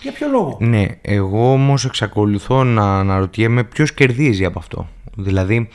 Για 0.03 0.13
ποιο 0.13 0.29
λόγο; 0.29 0.57
Ναι, 0.61 0.87
εγώ 1.03 1.53
όμως 1.53 1.85
εξακολουθώ 1.85 2.65
να 2.65 2.99
αναρωτιέμαι 2.99 3.65
ποιος 3.65 3.95
κερδίζει 3.95 4.45
από 4.45 4.59
αυτό. 4.59 4.89
Δηλαδή, 5.17 5.69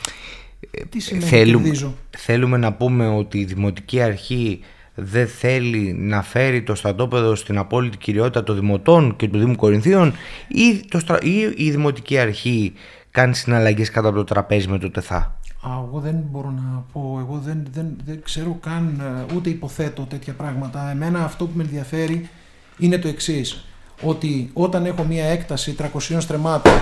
τι 0.89 0.99
σημαίνει 0.99 1.25
θέλουμε, 1.25 1.93
θέλουμε 2.17 2.57
να 2.57 2.73
πούμε 2.73 3.07
ότι 3.07 3.39
η 3.39 3.45
Δημοτική 3.45 4.01
Αρχή 4.01 4.59
δεν 4.95 5.27
θέλει 5.27 5.93
να 5.93 6.21
φέρει 6.21 6.63
το 6.63 6.75
στρατόπεδο 6.75 7.35
στην 7.35 7.57
απόλυτη 7.57 7.97
κυριότητα 7.97 8.43
των 8.43 8.55
Δημοτών 8.55 9.15
και 9.15 9.27
του 9.27 9.39
Δήμου 9.39 9.55
Κορινθίων 9.55 10.13
ή, 10.47 10.85
το 10.89 11.17
ή 11.21 11.53
η 11.55 11.71
Δημοτική 11.71 12.17
Αρχή 12.17 12.73
κάνει 13.11 13.35
συναλλαγές 13.35 13.89
κατά 13.89 14.07
από 14.07 14.17
το 14.17 14.23
τραπέζι 14.23 14.67
με 14.67 14.77
το 14.77 14.91
ΤΕΘΑ; 14.91 15.17
Α, 15.61 15.69
εγώ 15.87 15.99
δεν 15.99 16.15
μπορώ 16.31 16.49
να 16.49 16.83
πω, 16.93 17.17
εγώ 17.19 17.41
δεν, 17.45 17.67
δεν, 17.71 17.85
δεν 18.05 18.21
ξέρω 18.23 18.57
καν 18.61 19.01
ε, 19.29 19.33
ούτε 19.35 19.49
υποθέτω 19.49 20.01
τέτοια 20.01 20.33
πράγματα. 20.33 20.89
Εμένα 20.89 21.23
αυτό 21.23 21.45
που 21.45 21.51
με 21.55 21.63
ενδιαφέρει 21.63 22.29
είναι 22.77 22.97
το 22.97 23.07
εξής. 23.07 23.65
Ότι 24.01 24.49
όταν 24.53 24.85
έχω 24.85 25.03
μία 25.03 25.25
έκταση 25.25 25.75
300 25.79 26.17
στρεμμάτων 26.19 26.73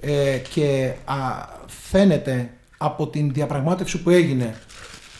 ε, 0.00 0.38
και 0.54 0.92
α, 1.04 1.14
φαίνεται 1.66 2.50
από 2.76 3.06
την 3.06 3.32
διαπραγμάτευση 3.32 4.02
που 4.02 4.10
έγινε 4.10 4.54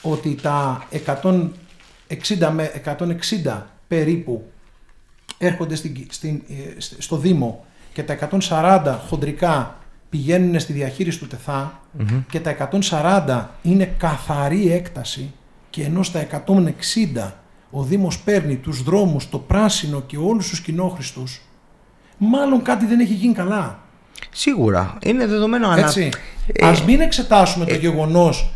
ότι 0.02 0.34
τα 0.34 0.86
160 2.08 2.50
με 2.52 2.82
160 3.44 3.62
περίπου 3.88 4.50
έρχονται 5.38 5.74
στην, 5.74 6.06
στην, 6.10 6.42
ε, 6.48 6.80
στο 6.98 7.16
Δήμο 7.16 7.64
και 7.92 8.02
τα 8.02 8.18
140 8.48 8.98
χοντρικά 9.08 9.76
πηγαίνουν 10.08 10.60
στη 10.60 10.72
διαχείριση 10.72 11.18
του 11.18 11.26
ΤΕΘΑ 11.26 11.80
και 12.30 12.40
τα 12.40 12.70
140 12.90 13.44
είναι 13.62 13.94
καθαρή 13.98 14.72
έκταση 14.72 15.32
και 15.70 15.84
ενώ 15.84 16.02
στα 16.02 16.26
160 16.46 17.32
ο 17.70 17.82
Δήμος 17.82 18.18
παίρνει 18.18 18.56
τους 18.56 18.82
δρόμους, 18.82 19.28
το 19.28 19.38
πράσινο 19.38 20.00
και 20.00 20.16
όλους 20.16 20.48
τους 20.48 20.60
κοινόχρηστους, 20.60 21.40
μάλλον 22.18 22.62
κάτι 22.62 22.86
δεν 22.86 23.00
έχει 23.00 23.12
γίνει 23.12 23.34
καλά. 23.34 23.78
Σίγουρα, 24.30 24.98
είναι 25.02 25.26
δεδομένο 25.26 25.68
αλλά... 25.68 25.84
Έτσι. 25.84 26.10
Ε, 26.52 26.66
Ας 26.66 26.82
μην 26.82 27.00
εξετάσουμε 27.00 27.64
το 27.64 27.74
ε, 27.74 27.78
γεγονός 27.78 28.52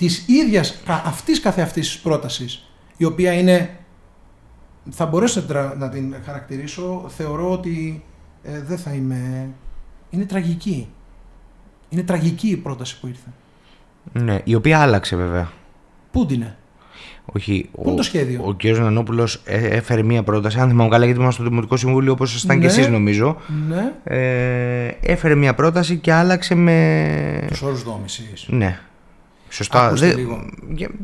της 0.00 0.24
ίδιας 0.26 0.82
αυτής 0.86 1.40
καθεαυτής 1.40 1.88
της 1.88 1.98
πρότασης, 1.98 2.70
η 2.96 3.04
οποία 3.04 3.32
είναι, 3.32 3.78
θα 4.90 5.06
μπορέσω 5.06 5.44
να 5.78 5.88
την 5.88 6.14
χαρακτηρίσω, 6.24 7.04
θεωρώ 7.08 7.52
ότι 7.52 8.04
ε, 8.42 8.60
δεν 8.62 8.78
θα 8.78 8.92
είμαι 8.92 9.48
είναι 10.10 10.24
τραγική. 10.24 10.88
Είναι 11.88 12.02
τραγική 12.02 12.48
η 12.48 12.56
πρόταση 12.56 13.00
που 13.00 13.06
ήρθε. 13.06 13.28
Ναι, 14.12 14.40
η 14.44 14.54
οποία 14.54 14.80
άλλαξε 14.80 15.16
βέβαια. 15.16 15.50
Πού 16.10 16.26
την 16.26 16.36
είναι; 16.36 16.56
Όχι, 17.24 17.68
Πού 17.72 17.82
είναι 17.86 17.96
το 17.96 18.02
σχέδιο; 18.02 18.42
Ο 18.44 18.54
κ. 18.54 18.64
Νανόπουλος 18.64 19.42
ε, 19.44 19.66
έφερε 19.66 20.02
μία 20.02 20.22
πρόταση. 20.22 20.60
Αν 20.60 20.68
θυμάμαι 20.68 20.90
καλά, 20.90 21.04
γιατί 21.04 21.20
ήμουν 21.20 21.32
στο 21.32 21.42
Δημοτικό 21.42 21.76
Συμβούλιο 21.76 22.12
όπως 22.12 22.30
ήσασταν 22.30 22.56
ναι, 22.56 22.62
και 22.62 22.68
εσείς, 22.68 22.88
νομίζω. 22.88 23.36
Ναι. 23.68 23.92
Ε, 24.04 24.86
έφερε 25.00 25.34
μία 25.34 25.54
πρόταση 25.54 25.96
και 25.96 26.12
άλλαξε 26.12 26.54
με. 26.54 27.46
Τους 27.48 27.62
όρους 27.62 27.82
δόμησης. 27.82 28.46
Ναι. 28.48 28.80
Σωστά. 29.50 29.92
Δεν, 29.92 30.16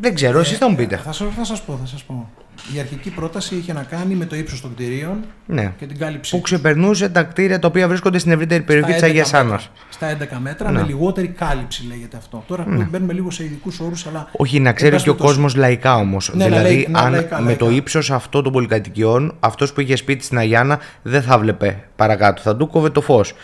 δεν 0.00 0.15
ξέρω, 0.15 0.38
ε, 0.38 0.41
εσεί 0.41 0.55
θα 0.55 0.69
μου 0.69 0.76
πείτε. 0.76 0.97
Θα, 0.97 1.12
θα 1.12 1.45
σας 1.45 1.62
πω, 1.62 1.79
θα 1.81 1.87
σας 1.87 2.05
πω. 2.05 2.31
Η 2.75 2.79
αρχική 2.81 3.11
πρόταση 3.11 3.57
είχε 3.57 3.73
να 3.73 3.83
κάνει 3.83 4.15
με 4.15 4.25
το 4.25 4.37
ύψος 4.37 4.61
των 4.61 4.75
κτηρίων 4.75 5.25
ναι. 5.47 5.73
και 5.79 5.87
την 5.87 5.99
κάλυψή 5.99 6.37
Που 6.37 6.41
ξεπερνούσε 6.41 7.09
τα 7.09 7.23
κτίρια 7.23 7.59
τα 7.59 7.69
οποία 7.69 7.88
βρίσκονται 7.88 8.19
στην 8.19 8.33
ευρύτερη 8.33 8.62
περιοχή 8.62 8.93
της 8.93 9.03
Αγίας 9.03 9.35
Άννας. 9.35 9.71
Στα 9.88 10.17
11 10.17 10.37
μέτρα, 10.38 10.71
ναι. 10.71 10.81
με 10.81 10.87
λιγότερη 10.87 11.29
κάλυψη 11.29 11.87
λέγεται 11.87 12.17
αυτό. 12.17 12.45
Τώρα 12.47 12.65
ναι. 12.67 12.85
μπαίνουμε 12.85 13.12
λίγο 13.12 13.31
σε 13.31 13.45
ειδικούς 13.45 13.81
όρους, 13.81 14.07
αλλά. 14.07 14.29
Όχι, 14.33 14.61
να 14.61 14.73
ξέρει 14.73 14.97
και 14.97 15.11
ο 15.11 15.15
κόσμος 15.15 15.55
λαϊκά 15.55 15.97
όμως. 15.97 16.31
Ναι, 16.35 16.45
δηλαδή, 16.45 16.88
αν 16.93 17.12
λαϊκά, 17.12 17.41
με 17.41 17.57
το 17.57 17.71
ύψος 17.71 18.11
αυτό 18.11 18.43
των 18.43 18.53
πολυκατοικιών, 18.53 19.35
αυτός 19.41 19.73
που 19.73 19.81
είχε 19.81 19.97
σπίτι 19.97 20.25
στην 20.25 20.38
Αγιάνα 20.38 20.79
δεν 21.03 21.23
θα 21.23 21.38
βλέπε 21.38 21.85
παρακάτω. 21.97 22.43
Θα 22.43 22.57
του 22.57 22.69
κόβε 22.69 22.91
το 22.91 23.00
φως 23.00 23.35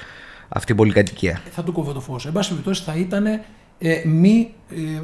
αυτή 0.49 0.73
η 0.73 0.75
πολυκατοικία. 0.75 1.41
Θα 1.51 1.63
του 1.63 1.73
κόβε 1.73 1.93
το 1.93 2.01
φως. 2.01 2.27
Εν 2.27 2.33
πάση 2.33 2.49
περιπτώσει, 2.49 2.83
θα 2.83 2.95
ήταν 2.97 3.25
ε, 3.83 4.03
μη 4.05 4.55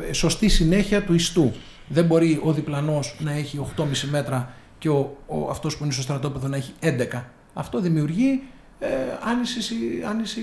ε, 0.09 0.13
σωστή 0.13 0.49
συνέχεια 0.49 1.03
του 1.03 1.15
ιστού. 1.15 1.53
Δεν 1.89 2.05
μπορεί 2.05 2.41
ο 2.45 2.53
διπλανός 2.53 3.17
να 3.19 3.33
έχει 3.33 3.61
8,5 3.77 3.85
μέτρα 4.11 4.53
και 4.79 4.89
ο, 4.89 5.17
ο, 5.27 5.51
αυτός 5.51 5.77
που 5.77 5.85
είναι 5.85 5.93
στο 5.93 6.03
στρατόπεδο 6.03 6.49
να 6.49 6.57
έχει 6.57 6.73
11. 6.81 7.23
Αυτό 7.55 7.81
δημιουργεί 7.81 8.43
ε, 8.79 8.89
άνηση, 9.31 9.75
άνηση 10.09 10.41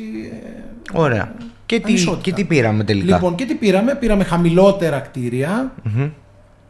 ε, 0.94 1.00
Ωραία. 1.00 1.36
Και 1.66 1.80
τι, 1.80 1.94
και 2.22 2.34
τι 2.34 2.46
πήραμε 2.46 2.84
τελικά; 2.84 3.16
Λοιπόν, 3.16 3.36
και 3.36 3.46
τι 3.46 3.56
πήραμε; 3.56 3.96
Πήραμε 3.96 4.24
χαμηλότερα 4.24 5.12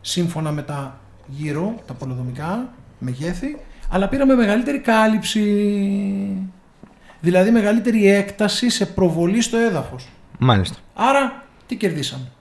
σύμφωνα 0.02 0.52
με 0.52 0.62
τα 0.62 1.00
γύρω, 1.28 1.76
τα 1.88 1.94
πολεοδομικά 1.94 2.74
μεγέθη, 3.00 3.58
αλλά 3.90 4.08
πήραμε 4.08 4.36
μεγαλύτερη 4.36 4.80
κάλυψη, 4.80 5.42
δηλαδή 7.20 7.52
μεγαλύτερη 7.52 8.08
έκταση 8.08 8.70
σε 8.70 8.86
προβολή 8.86 9.42
στο 9.42 9.58
έδαφος. 9.58 10.08
Μάλιστα. 10.40 10.78
Άρα 10.94 11.45
τι 11.68 11.76
κερδίσαμε; 11.76 12.32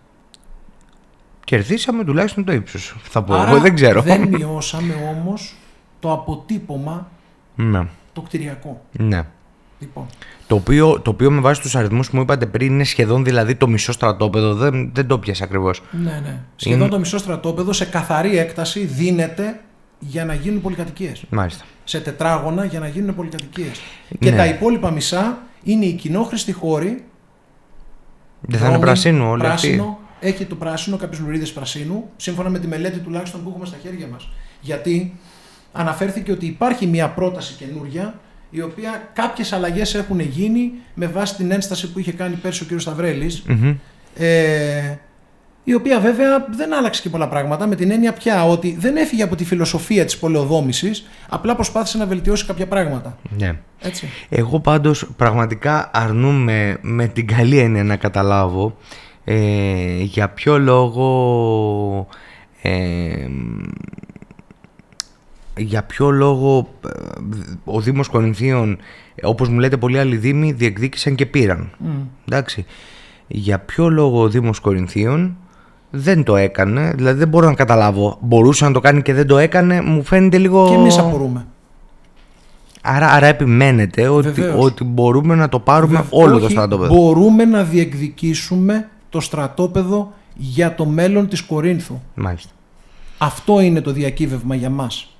Κερδίσαμε 1.44 2.04
τουλάχιστον 2.04 2.44
το 2.44 2.52
ύψος. 2.52 2.96
Θα 3.02 3.22
πω. 3.22 3.34
Άρα, 3.34 3.50
Εγώ 3.50 3.60
δεν 3.60 3.74
ξέρω. 3.74 4.02
Δεν 4.02 4.28
μειώσαμε 4.28 4.94
όμως 5.18 5.54
το 6.00 6.12
αποτύπωμα 6.12 7.10
ναι. 7.54 7.86
το 8.12 8.20
κτηριακό. 8.20 8.84
Ναι. 8.92 9.26
Λοιπόν. 9.78 10.06
Το 10.46 10.54
οποίο, 10.54 11.00
το 11.00 11.10
οποίο 11.10 11.30
με 11.30 11.40
βάση 11.40 11.60
τους 11.60 11.76
αριθμούς 11.76 12.10
που 12.10 12.16
μου 12.16 12.22
είπατε 12.22 12.46
πριν 12.46 12.72
είναι 12.72 12.84
σχεδόν 12.84 13.24
δηλαδή 13.24 13.54
το 13.54 13.68
μισό 13.68 13.92
στρατόπεδο. 13.92 14.54
Δεν, 14.54 14.90
δεν 14.94 15.06
το 15.06 15.18
πιάσα 15.18 15.44
ακριβώς. 15.44 15.82
Ναι, 15.90 16.20
ναι. 16.24 16.40
Σχεδόν 16.56 16.90
το 16.90 16.98
μισό 16.98 17.18
στρατόπεδο 17.18 17.72
σε 17.72 17.84
καθαρή 17.84 18.38
έκταση 18.38 18.84
δίνεται 18.84 19.60
για 19.98 20.24
να 20.24 20.34
γίνουν 20.34 20.60
πολυκατοικίες. 20.60 21.24
Μάλιστα. 21.30 21.64
Σε 21.84 22.00
τετράγωνα 22.00 22.64
για 22.64 22.80
να 22.80 22.88
γίνουν 22.88 23.14
πολυκατοικίες. 23.14 23.80
Ναι. 24.08 24.30
Και 24.30 24.36
τα 24.36 24.46
υπόλοιπα 24.46 24.90
μισά 24.90 25.38
είναι 25.62 25.84
οι 25.84 25.92
κοινόχρηστοι 25.92 26.52
χώροι 26.52 27.04
δεν 28.46 28.60
θα 28.60 28.68
είναι 28.68 28.78
πρασίνο 28.78 29.30
όλοι 29.30 29.42
πράσινο, 29.42 29.98
Έχει 30.20 30.44
το 30.44 30.54
πράσινο, 30.54 30.96
κάποιες 30.96 31.20
λουρίδε 31.20 31.46
πρασίνου, 31.46 32.08
σύμφωνα 32.16 32.48
με 32.48 32.58
τη 32.58 32.66
μελέτη 32.66 32.98
τουλάχιστον 32.98 33.42
που 33.42 33.48
έχουμε 33.48 33.66
στα 33.66 33.76
χέρια 33.82 34.06
μας. 34.06 34.28
Γιατί 34.60 35.18
αναφέρθηκε 35.72 36.32
ότι 36.32 36.46
υπάρχει 36.46 36.86
μια 36.86 37.08
πρόταση 37.08 37.54
καινούρια, 37.54 38.20
η 38.50 38.60
οποία 38.60 39.10
κάποιες 39.12 39.52
αλλαγές 39.52 39.94
έχουν 39.94 40.20
γίνει 40.20 40.72
με 40.94 41.06
βάση 41.06 41.34
την 41.34 41.50
ένσταση 41.50 41.92
που 41.92 41.98
είχε 41.98 42.12
κάνει 42.12 42.34
πέρσι 42.34 42.62
ο 42.62 42.76
κ. 42.76 42.80
σταυρελη 42.80 43.42
Ε, 44.16 44.94
η 45.64 45.74
οποία 45.74 46.00
βέβαια 46.00 46.46
δεν 46.50 46.74
άλλαξε 46.74 47.02
και 47.02 47.08
πολλά 47.08 47.28
πράγματα 47.28 47.66
με 47.66 47.74
την 47.74 47.90
έννοια 47.90 48.12
πια 48.12 48.44
ότι 48.48 48.76
δεν 48.78 48.96
έφυγε 48.96 49.22
από 49.22 49.36
τη 49.36 49.44
φιλοσοφία 49.44 50.04
της 50.04 50.18
πολεοδόμησης, 50.18 51.06
απλά 51.28 51.54
προσπάθησε 51.54 51.98
να 51.98 52.06
βελτιώσει 52.06 52.46
κάποια 52.46 52.66
πράγματα. 52.66 53.18
Ναι. 53.38 53.58
Έτσι. 53.80 54.08
Εγώ 54.28 54.60
πάντως 54.60 55.10
πραγματικά 55.16 55.90
αρνούμαι 55.92 56.78
με 56.80 57.06
την 57.06 57.26
καλή 57.26 57.58
έννοια 57.58 57.84
να 57.84 57.96
καταλάβω 57.96 58.76
ε, 59.24 60.02
για 60.02 60.28
ποιο 60.28 60.58
λόγο... 60.58 62.06
Ε, 62.62 63.28
για 65.56 65.82
ποιο 65.82 66.10
λόγο 66.10 66.68
ε, 66.86 66.90
ο 67.64 67.80
Δήμος 67.80 68.08
Κορινθίων, 68.08 68.78
όπως 69.22 69.48
μου 69.48 69.58
λέτε 69.58 69.76
πολλοί 69.76 69.98
άλλοι 69.98 70.16
δήμοι, 70.16 70.52
διεκδίκησαν 70.52 71.14
και 71.14 71.26
πήραν. 71.26 71.70
Εντάξει. 72.28 72.64
Για 73.26 73.58
ποιο 73.58 73.88
λόγο 73.88 74.20
ο 74.20 74.28
Δήμος 74.28 74.60
Κορινθίων 74.60 75.36
δεν 75.94 76.22
το 76.22 76.36
έκανε. 76.36 76.92
Δηλαδή 76.96 77.18
δεν 77.18 77.28
μπορώ 77.28 77.46
να 77.46 77.54
καταλάβω. 77.54 78.18
Μπορούσε 78.20 78.64
να 78.64 78.72
το 78.72 78.80
κάνει 78.80 79.02
και 79.02 79.14
δεν 79.14 79.26
το 79.26 79.38
έκανε. 79.38 79.80
Μου 79.80 80.02
φαίνεται 80.02 80.38
λίγο. 80.38 80.68
Και 80.68 80.74
εμείς 80.74 80.98
απορούμε. 80.98 81.46
Άρα, 82.82 83.08
άρα 83.08 83.26
επιμένετε 83.26 84.08
ότι, 84.08 84.42
ότι 84.42 84.84
μπορούμε 84.84 85.34
να 85.34 85.48
το 85.48 85.58
πάρουμε 85.58 86.04
όλο 86.10 86.38
το 86.38 86.48
στρατόπεδο. 86.48 86.94
Μπορούμε 86.94 87.44
να 87.44 87.62
διεκδικήσουμε 87.62 88.88
το 89.08 89.20
στρατόπεδο 89.20 90.12
για 90.34 90.74
το 90.74 90.84
μέλλον 90.84 91.28
της 91.28 91.42
Κορίνθου. 91.42 92.00
Μάλιστα. 92.14 92.50
Αυτό 93.18 93.60
είναι 93.60 93.80
το 93.80 93.92
διακύβευμα 93.92 94.54
για 94.54 94.70
μας. 94.70 95.16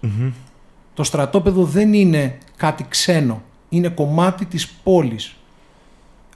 Το 0.95 1.05
στρατόπεδο 1.05 1.65
δεν 1.65 1.93
είναι 1.93 2.39
κάτι 2.57 2.87
ξένο. 2.89 3.43
Είναι 3.69 3.89
κομμάτι 3.89 4.45
της 4.45 4.69
πόλης. 4.69 5.37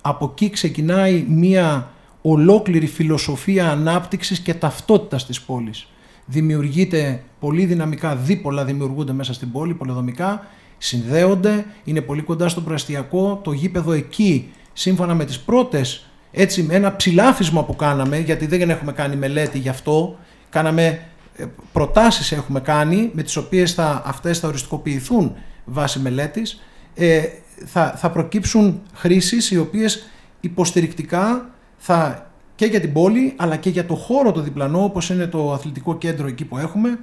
Από 0.01 0.31
εκεί 0.33 0.51
ξεκινάει 0.51 1.25
μία 1.29 1.89
ολόκληρη 2.23 2.87
φιλοσοφία 2.87 3.71
ανάπτυξης 3.71 4.41
και 4.41 4.55
ταυτότητας 4.55 5.27
της 5.27 5.41
πόλης. 5.41 5.89
Δημιουργείται 6.27 7.23
πολύ 7.41 7.65
δυναμικά, 7.65 8.17
δίπολα 8.17 8.65
δημιουργούνται 8.65 9.13
μέσα 9.13 9.33
στην 9.33 9.53
πόλη, 9.53 9.75
πολεδομικά, 9.75 10.47
συνδέονται, 10.79 11.65
είναι 11.85 12.01
πολύ 12.01 12.23
κοντά 12.23 12.49
στο 12.49 12.61
προαστιακό, 12.61 13.41
το 13.45 13.53
γήπεδο 13.53 13.93
εκεί, 13.93 14.53
σύμφωνα 14.73 15.15
με 15.15 15.25
τις 15.25 15.39
πρώτες, 15.41 16.07
έτσι 16.31 16.63
με 16.63 16.75
ένα 16.75 16.97
ψηλάφισμα 16.97 17.65
που 17.65 17.77
κάναμε, 17.77 18.19
γιατί 18.19 18.47
δεν 18.47 18.71
έχουμε 18.71 18.93
κάνει 18.93 19.17
μελέτη 19.17 19.59
γι' 19.59 19.69
αυτό, 19.69 20.19
κάναμε 20.51 21.03
ε, 21.37 21.45
προτάσεις 21.73 22.33
έχουμε 22.33 22.61
κάνει, 22.61 23.11
με 23.13 23.23
τις 23.23 23.37
οποίες 23.37 23.75
θα, 23.75 24.03
αυτές 24.05 24.39
θα 24.39 24.49
οριστικοποιηθούν 24.49 25.37
βάσει 25.65 25.99
μελέτης, 25.99 26.63
ε, 26.95 27.23
θα, 27.67 27.95
θα 27.97 28.11
προκύψουν 28.11 28.83
χρήσεις 28.95 29.51
οι 29.51 29.59
οποίες 29.59 30.09
υποστηρικτικά 30.41 31.51
θα 31.79 32.27
και 32.55 32.67
για 32.67 32.81
την 32.81 32.93
πόλη 32.93 33.35
αλλά 33.37 33.57
και 33.57 33.71
για 33.71 33.87
το 33.87 33.95
χώρο 33.95 34.33
το 34.33 34.41
διπλανό 34.41 34.85
όπως 34.85 35.11
είναι 35.11 35.27
το 35.27 35.53
αθλητικό 35.53 35.97
κέντρο 35.97 36.27
εκεί 36.27 36.45
που 36.45 36.59
έχουμε 36.59 36.99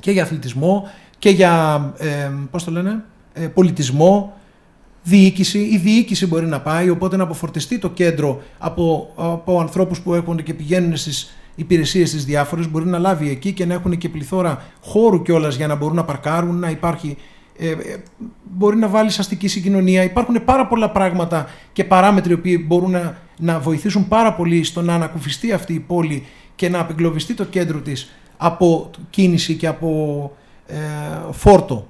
και 0.00 0.10
για 0.10 0.22
αθλητισμό 0.22 0.88
και 1.18 1.30
για 1.30 1.92
ε, 1.98 2.30
πώς 2.50 2.64
το 2.64 2.70
λένε, 2.70 3.04
ε, 3.32 3.46
πολιτισμό, 3.46 4.32
διοίκηση. 5.02 5.58
Η 5.58 5.78
διοίκηση 5.78 6.26
μπορεί 6.26 6.46
να 6.46 6.60
πάει 6.60 6.90
οπότε 6.90 7.16
να 7.16 7.22
αποφορτιστεί 7.22 7.78
το 7.78 7.90
κέντρο 7.90 8.42
από, 8.58 9.12
από 9.16 9.60
ανθρώπους 9.60 10.00
που 10.00 10.14
έρχονται 10.14 10.42
και 10.42 10.54
πηγαίνουν 10.54 10.96
στις 10.96 11.34
υπηρεσίες 11.54 12.10
τι 12.10 12.18
διάφορες, 12.18 12.70
μπορεί 12.70 12.86
να 12.86 12.98
λάβει 12.98 13.30
εκεί 13.30 13.52
και 13.52 13.66
να 13.66 13.74
έχουν 13.74 13.98
και 13.98 14.08
πληθώρα 14.08 14.62
χώρου 14.82 15.22
κιόλας 15.22 15.56
για 15.56 15.66
να 15.66 15.74
μπορούν 15.74 15.96
να 15.96 16.04
παρκάρουν, 16.04 16.58
να 16.58 16.70
υπάρχει. 16.70 17.16
Ε, 17.58 17.70
ε, 17.70 17.76
μπορεί 18.42 18.76
να 18.76 18.88
βάλεις 18.88 19.18
αστική 19.18 19.48
συγκοινωνία. 19.48 20.02
Υπάρχουν 20.02 20.44
πάρα 20.44 20.66
πολλά 20.66 20.90
πράγματα 20.90 21.46
και 21.72 21.84
παράμετροι 21.84 22.36
που 22.36 22.48
μπορούν 22.66 22.90
να, 22.90 23.18
να 23.38 23.58
βοηθήσουν 23.58 24.08
πάρα 24.08 24.34
πολύ 24.34 24.64
στο 24.64 24.82
να 24.82 24.94
ανακουφιστεί 24.94 25.52
αυτή 25.52 25.74
η 25.74 25.80
πόλη 25.80 26.26
και 26.54 26.68
να 26.68 26.78
απεγκλωβιστεί 26.78 27.34
το 27.34 27.44
κέντρο 27.44 27.78
της 27.78 28.12
από 28.36 28.90
κίνηση 29.10 29.54
και 29.54 29.66
από 29.66 30.32
ε, 30.66 30.76
φόρτο. 31.32 31.86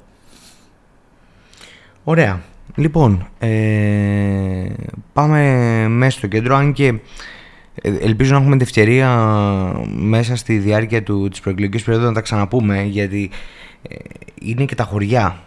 Ωραία. 2.04 2.42
Λοιπόν, 2.74 3.28
ε, 3.38 4.72
πάμε 5.12 5.88
μέσα 5.88 6.18
στο 6.18 6.26
κέντρο, 6.26 6.56
αν 6.56 6.72
και 6.72 6.86
ε, 7.74 7.96
ελπίζω 8.00 8.32
να 8.32 8.38
έχουμε 8.38 8.56
την 8.56 8.66
ευκαιρία 8.66 9.08
μέσα 9.86 10.36
στη 10.36 10.58
διάρκεια 10.58 11.02
του, 11.02 11.28
της 11.28 11.40
προεκλογικής 11.40 11.82
περίοδου 11.82 12.06
να 12.06 12.12
τα 12.12 12.20
ξαναπούμε, 12.20 12.82
γιατί 12.82 13.30
ε, 13.82 13.94
είναι 14.40 14.64
και 14.64 14.74
τα 14.74 14.84
χωριά 14.84 15.42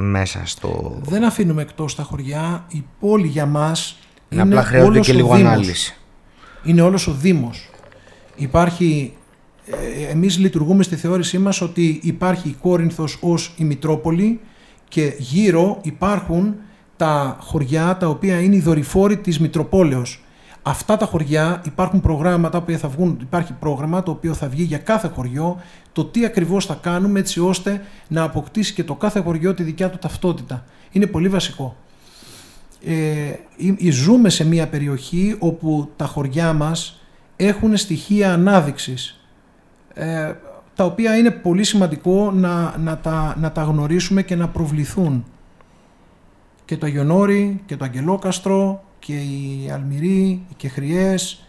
μέσα 0.00 0.42
στο... 0.44 1.00
Δεν 1.02 1.24
αφήνουμε 1.24 1.62
εκτός 1.62 1.94
τα 1.94 2.02
χωριά, 2.02 2.64
η 2.68 2.84
πόλη 3.00 3.26
για 3.26 3.46
μας 3.46 3.98
είναι 4.28 4.42
απλά 4.42 4.62
χρειάζεται 4.62 5.00
και 5.00 5.12
λίγο 5.12 5.34
ανάλυση. 5.34 5.96
Είναι 6.64 6.80
όλος 6.80 7.06
ο 7.06 7.12
Δήμος. 7.12 7.70
Υπάρχει, 8.36 9.12
ε, 9.66 10.10
εμείς 10.10 10.38
λειτουργούμε 10.38 10.82
στη 10.82 10.96
θεώρησή 10.96 11.38
μας 11.38 11.60
ότι 11.60 12.00
υπάρχει 12.02 12.48
η 12.48 12.56
Κόρινθος 12.60 13.18
ως 13.20 13.54
η 13.56 13.64
Μητρόπολη 13.64 14.40
και 14.88 15.14
γύρω 15.18 15.78
υπάρχουν 15.82 16.54
τα 16.96 17.36
χωριά 17.40 17.96
τα 17.96 18.06
οποία 18.06 18.40
είναι 18.40 18.56
οι 18.56 18.60
δορυφόροι 18.60 19.16
της 19.16 19.38
Μητροπόλεως. 19.38 20.22
Αυτά 20.68 20.96
τα 20.96 21.06
χωριά 21.06 21.62
υπάρχουν 21.64 22.00
προγράμματα 22.00 22.62
που 22.62 22.72
θα 22.72 22.88
βγουν, 22.88 23.18
υπάρχει 23.20 23.52
πρόγραμμα 23.52 24.02
το 24.02 24.10
οποίο 24.10 24.34
θα 24.34 24.48
βγει 24.48 24.62
για 24.62 24.78
κάθε 24.78 25.08
χωριό 25.08 25.60
το 25.92 26.04
τι 26.04 26.24
ακριβώς 26.24 26.66
θα 26.66 26.78
κάνουμε 26.80 27.18
έτσι 27.18 27.40
ώστε 27.40 27.82
να 28.08 28.22
αποκτήσει 28.22 28.74
και 28.74 28.84
το 28.84 28.94
κάθε 28.94 29.20
χωριό 29.20 29.54
τη 29.54 29.62
δικιά 29.62 29.90
του 29.90 29.98
ταυτότητα. 29.98 30.64
Είναι 30.90 31.06
πολύ 31.06 31.28
βασικό. 31.28 31.76
Ε, 32.84 33.32
ζούμε 33.90 34.28
σε 34.28 34.44
μια 34.46 34.68
περιοχή 34.68 35.36
όπου 35.38 35.90
τα 35.96 36.04
χωριά 36.04 36.52
μας 36.52 37.00
έχουν 37.36 37.76
στοιχεία 37.76 38.32
ανάδειξης 38.32 39.20
ε, 39.94 40.32
τα 40.74 40.84
οποία 40.84 41.16
είναι 41.16 41.30
πολύ 41.30 41.64
σημαντικό 41.64 42.30
να, 42.30 42.78
να, 42.78 42.98
τα, 42.98 43.36
να 43.38 43.52
τα 43.52 43.62
γνωρίσουμε 43.62 44.22
και 44.22 44.36
να 44.36 44.48
προβληθούν. 44.48 45.24
Και 46.64 46.76
το 46.76 46.86
Αγιονόρι 46.86 47.62
και 47.66 47.76
το 47.76 47.84
Αγγελόκαστρο 47.84 48.82
και 48.98 49.14
οι 49.14 49.70
Αλμυροί, 49.72 50.28
οι 50.48 50.54
Κεχριές 50.56 51.44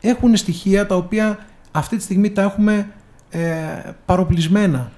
έχουν 0.00 0.36
στοιχεία 0.36 0.86
τα 0.86 0.94
οποία 0.94 1.46
αυτή 1.72 1.96
τη 1.96 2.02
στιγμή 2.02 2.30
τα 2.30 2.42
έχουμε 2.42 2.90
ε, 3.30 3.40
παροπλισμένα. 4.04 4.92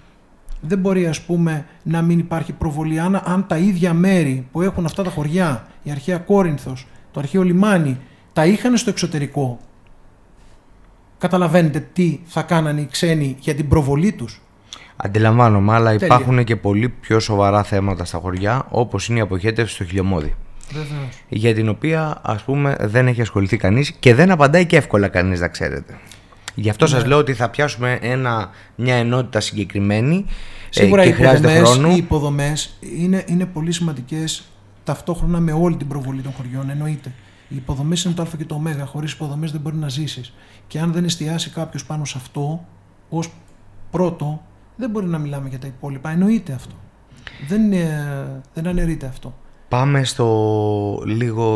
Δεν 0.61 0.79
μπορεί 0.79 1.07
ας 1.07 1.21
πούμε 1.21 1.67
να 1.83 2.03
μην 2.03 2.19
υπάρχει 2.19 2.53
προβολή 2.53 3.01
αν, 3.01 3.23
αν 3.25 3.47
τα 3.47 3.57
ίδια 3.57 3.93
μέρη 3.93 4.49
που 4.53 4.63
έχουν 4.63 4.85
αυτά 4.85 5.03
τα 5.03 5.11
χωριά, 5.11 5.67
η 5.83 5.91
αρχαία 5.91 6.19
Κόρινθος, 6.19 6.87
το 7.11 7.21
αρχαίο 7.21 7.43
λιμάνι, 7.43 7.99
τα 8.33 8.47
είχαν 8.47 8.77
στο 8.77 8.91
εξωτερικό 8.91 9.59
καταλαβαίνετε 11.25 11.87
τι 11.93 12.21
θα 12.25 12.43
κάνανε 12.43 12.81
οι 12.81 12.89
ξένοι 12.91 13.37
για 13.41 13.55
την 13.55 13.69
προβολή 13.69 14.13
τους. 14.13 14.41
Αντιλαμβάνομαι, 14.97 15.73
αλλά 15.73 15.91
Τέλεια. 15.91 16.07
υπάρχουν 16.07 16.45
και 16.45 16.57
πολύ 16.57 16.89
πιο 16.89 17.21
σοβαρά 17.21 17.63
θέματα 17.63 18.05
στα 18.05 18.19
χωριά, 18.19 18.67
όπως 18.71 19.09
είναι 19.09 19.19
η 19.19 19.23
αποχέτευση 19.23 19.75
στο 19.75 19.85
χιλιομόδι. 19.85 20.35
Βεβαίως. 20.73 21.23
Για 21.29 21.55
την 21.55 21.69
οποία 21.69 22.21
ας 22.23 22.43
πούμε 22.43 22.77
δεν 22.81 23.07
έχει 23.07 23.21
ασχοληθεί 23.21 23.57
κανείς 23.57 23.93
και 23.93 24.15
δεν 24.15 24.31
απαντάει 24.31 24.67
και 24.67 24.77
εύκολα 24.77 25.09
κανείς 25.09 25.41
να 25.41 25.49
ξέρετε. 25.49 25.99
Γι' 26.55 26.69
αυτό 26.69 26.85
ναι. 26.85 26.91
σας 26.91 27.05
λέω 27.05 27.19
ότι 27.19 27.35
θα 27.35 27.51
πιάσουμε 27.51 27.99
ένα, 28.03 28.51
μια 28.75 28.95
ενότητα 28.95 29.41
συγκεκριμένη 29.41 30.25
ε, 30.29 30.33
Σίγουρα 30.71 31.03
και 31.03 31.09
οι 31.09 31.13
χρειάζεται 31.13 31.53
υποδομές, 31.53 31.69
χρόνο. 31.69 31.93
Οι 31.93 31.97
υποδομές 31.97 32.79
είναι, 32.99 33.25
είναι 33.27 33.47
πολύ 33.47 33.73
σημαντικές 33.73 34.45
ταυτόχρονα 34.85 35.41
με 35.41 35.53
όλη 35.53 35.77
την 35.77 35.89
προβολή 35.89 36.21
των 36.21 36.33
χωριών, 36.33 36.71
εννοείται. 36.71 37.13
Οι 37.49 37.57
υποδομές 37.57 38.05
είναι 38.05 38.15
το 38.15 38.23
Α 38.23 38.27
και 38.39 38.45
το 38.45 38.63
Ω. 38.83 38.87
Χωρίς 38.87 39.13
υποδομές 39.13 39.53
δεν 39.53 39.61
μπορεί 39.61 39.77
να 39.77 39.89
ζήσεις. 39.89 40.35
Και 40.67 40.79
αν 40.79 40.93
δεν 40.93 41.05
εστιάσει 41.05 41.51
κάποιος 41.51 41.85
πάνω 41.85 42.05
σε 42.05 42.19
αυτό 42.19 42.67
ως 43.09 43.33
πρώτο, 43.91 44.43
δεν 44.77 44.91
μπορεί 44.91 45.07
να 45.07 45.19
μιλάμε 45.19 45.49
για 45.49 45.59
τα 45.59 45.67
υπόλοιπα. 45.67 46.11
Εννοείται 46.11 46.53
αυτό. 46.53 46.75
Δεν, 47.49 47.63
δεν 48.55 48.67
αναιρείται 48.67 49.07
αυτό. 49.07 49.35
Πάμε 49.75 50.05
στο 50.05 51.03
λίγο 51.07 51.47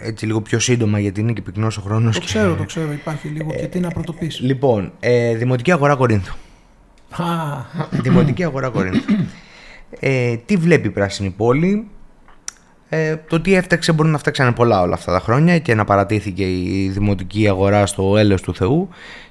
έτσι 0.00 0.26
λίγο 0.26 0.40
πιο 0.40 0.58
σύντομα 0.58 0.98
γιατί 0.98 1.20
είναι 1.20 1.32
και 1.32 1.42
πυκνός 1.42 1.76
ο 1.76 1.80
χρόνος. 1.80 2.18
Το 2.18 2.24
ξέρω, 2.24 2.54
το 2.54 2.64
ξέρω. 2.64 2.92
Υπάρχει 2.92 3.28
λίγο 3.28 3.50
και 3.50 3.66
τι 3.66 3.80
να 3.80 3.88
πρωτοποιήσει. 3.88 4.42
Λοιπόν, 4.42 4.92
ε, 5.00 5.34
Δημοτική 5.34 5.72
Αγορά 5.72 5.94
Κορίνθου. 5.94 6.34
Δημοτική 7.90 8.44
Αγορά 8.44 8.68
Κορίνθου. 8.68 9.14
Ε, 10.00 10.36
τι 10.36 10.56
βλέπει 10.56 10.86
η 10.86 10.90
Πράσινη 10.90 11.30
Πόλη, 11.30 11.88
ε, 12.88 13.16
το 13.16 13.40
τι 13.40 13.54
έφταξε 13.54 13.92
μπορεί 13.92 14.08
να 14.08 14.18
φτιάξανε 14.18 14.52
πολλά 14.52 14.80
όλα 14.80 14.94
αυτά 14.94 15.12
τα 15.12 15.20
χρόνια 15.20 15.58
και 15.58 15.74
να 15.74 15.84
παρατήθηκε 15.84 16.44
η 16.44 16.88
δημοτική 16.92 17.48
αγορά 17.48 17.86
στο 17.86 18.16
έλεος 18.16 18.42
του 18.42 18.54
Θεού. 18.54 18.88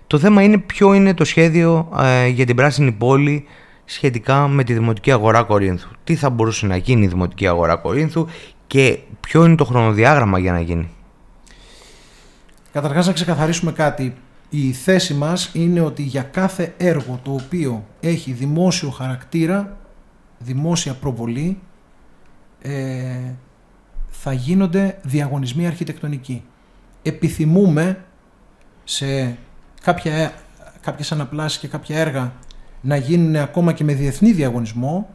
Το 0.07 0.17
θέμα 0.19 0.41
είναι 0.41 0.57
ποιο 0.57 0.93
είναι 0.93 1.13
το 1.13 1.25
σχέδιο 1.25 1.89
ε, 1.99 2.27
για 2.27 2.45
την 2.45 2.55
πράσινη 2.55 2.91
πόλη 2.91 3.45
σχετικά 3.89 4.47
με 4.47 4.63
τη 4.63 4.73
δημοτική 4.73 5.11
αγορά 5.11 5.43
Κορίνθου. 5.43 5.89
Τι 6.03 6.15
θα 6.15 6.29
μπορούσε 6.29 6.65
να 6.65 6.77
γίνει 6.77 7.03
η 7.03 7.07
δημοτική 7.07 7.47
αγορά 7.47 7.75
Κορίνθου 7.75 8.27
και 8.67 8.99
ποιο 9.19 9.45
είναι 9.45 9.55
το 9.55 9.65
χρονοδιάγραμμα 9.65 10.39
για 10.39 10.51
να 10.51 10.59
γίνει; 10.59 10.89
Καταρχάς 12.71 13.07
να 13.07 13.13
ξεκαθαρίσουμε 13.13 13.71
κάτι. 13.71 14.15
Η 14.49 14.71
θέση 14.71 15.13
μας 15.13 15.51
είναι 15.53 15.81
ότι 15.81 16.01
για 16.03 16.21
κάθε 16.21 16.73
έργο 16.77 17.19
το 17.23 17.31
οποίο 17.31 17.85
έχει 17.99 18.31
δημόσιο 18.31 18.89
χαρακτήρα, 18.89 19.77
δημόσια 20.37 20.93
προβολή, 20.93 21.59
ε, 22.61 23.33
θα 24.09 24.33
γίνονται 24.33 24.99
διαγωνισμοί 25.01 25.67
αρχιτεκτονικοί. 25.67 26.43
Επιθυμούμε 27.01 28.03
σε 28.83 29.37
κάποια, 29.81 30.33
κάποιες 30.81 31.11
αναπλάσεις 31.11 31.59
και 31.59 31.67
κάποια 31.67 31.97
έργα 31.97 32.33
να 32.81 32.95
γίνουν 32.95 33.35
ακόμα 33.35 33.73
και 33.73 33.83
με 33.83 33.93
διεθνή 33.93 34.31
διαγωνισμό. 34.31 35.09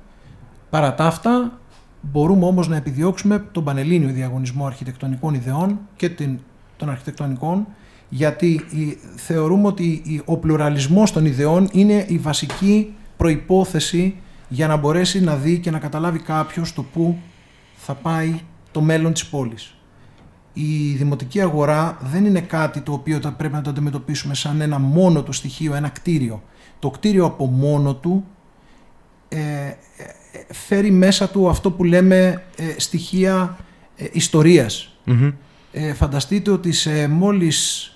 Παρά 0.71 0.95
τα 0.95 1.05
αυτά, 1.05 1.59
μπορούμε 2.01 2.45
όμως 2.45 2.69
να 2.69 2.77
επιδιώξουμε 2.77 3.39
τον 3.53 3.65
Πανελλήνιο 3.65 4.09
Διαγωνισμό 4.09 4.67
Αρχιτεκτονικών 4.67 5.35
Ιδεών 5.35 5.79
και 5.97 6.09
την, 6.09 6.39
των 6.77 6.91
αρχιτεκτονικών, 6.91 7.67
γιατί 8.09 8.61
θεωρούμε 9.17 9.67
ότι 9.67 10.23
ο 10.25 10.37
πλουραλισμός 10.37 11.13
των 11.13 11.27
ιδεών 11.27 11.69
είναι 11.73 12.05
η 12.09 12.19
βασική 12.19 12.95
προϋπόθεση 13.17 14.17
για 14.49 14.67
να 14.67 14.77
μπορέσει 14.77 15.21
να 15.21 15.37
δει 15.37 15.59
και 15.59 15.71
να 15.71 15.79
καταλάβει 15.79 16.19
κάποιος 16.19 16.73
το 16.73 16.83
πού 16.83 17.19
θα 17.77 17.95
πάει 17.95 18.41
το 18.71 18.81
μέλλον 18.81 19.13
της 19.13 19.27
πόλης. 19.27 19.75
Η 20.53 20.93
δημοτική 20.93 21.41
αγορά 21.41 21.99
δεν 22.01 22.25
είναι 22.25 22.41
κάτι 22.41 22.81
το 22.81 22.93
οποίο 22.93 23.21
θα 23.21 23.33
πρέπει 23.33 23.55
να 23.55 23.61
το 23.61 23.71
αντιμετωπίσουμε 23.71 24.35
σαν 24.35 24.61
ένα 24.61 24.79
μόνο 24.79 25.23
του 25.23 25.33
στοιχείο, 25.33 25.75
ένα 25.75 25.89
κτίριο. 25.89 26.43
Το 26.83 26.91
κτίριο 26.91 27.25
από 27.25 27.47
μόνο 27.47 27.95
του 27.95 28.25
ε, 29.29 29.39
ε 29.39 29.75
φέρει 30.53 30.91
μέσα 30.91 31.29
του 31.29 31.49
αυτό 31.49 31.71
που 31.71 31.85
λέμε 31.85 32.43
ε, 32.57 32.81
στοιχεία 32.81 33.57
ε, 33.97 34.07
ιστοριας 34.13 34.97
Ε, 35.73 35.93
φανταστείτε 35.93 36.51
ότι 36.51 36.73
σε 36.73 37.09
μόλις 37.09 37.91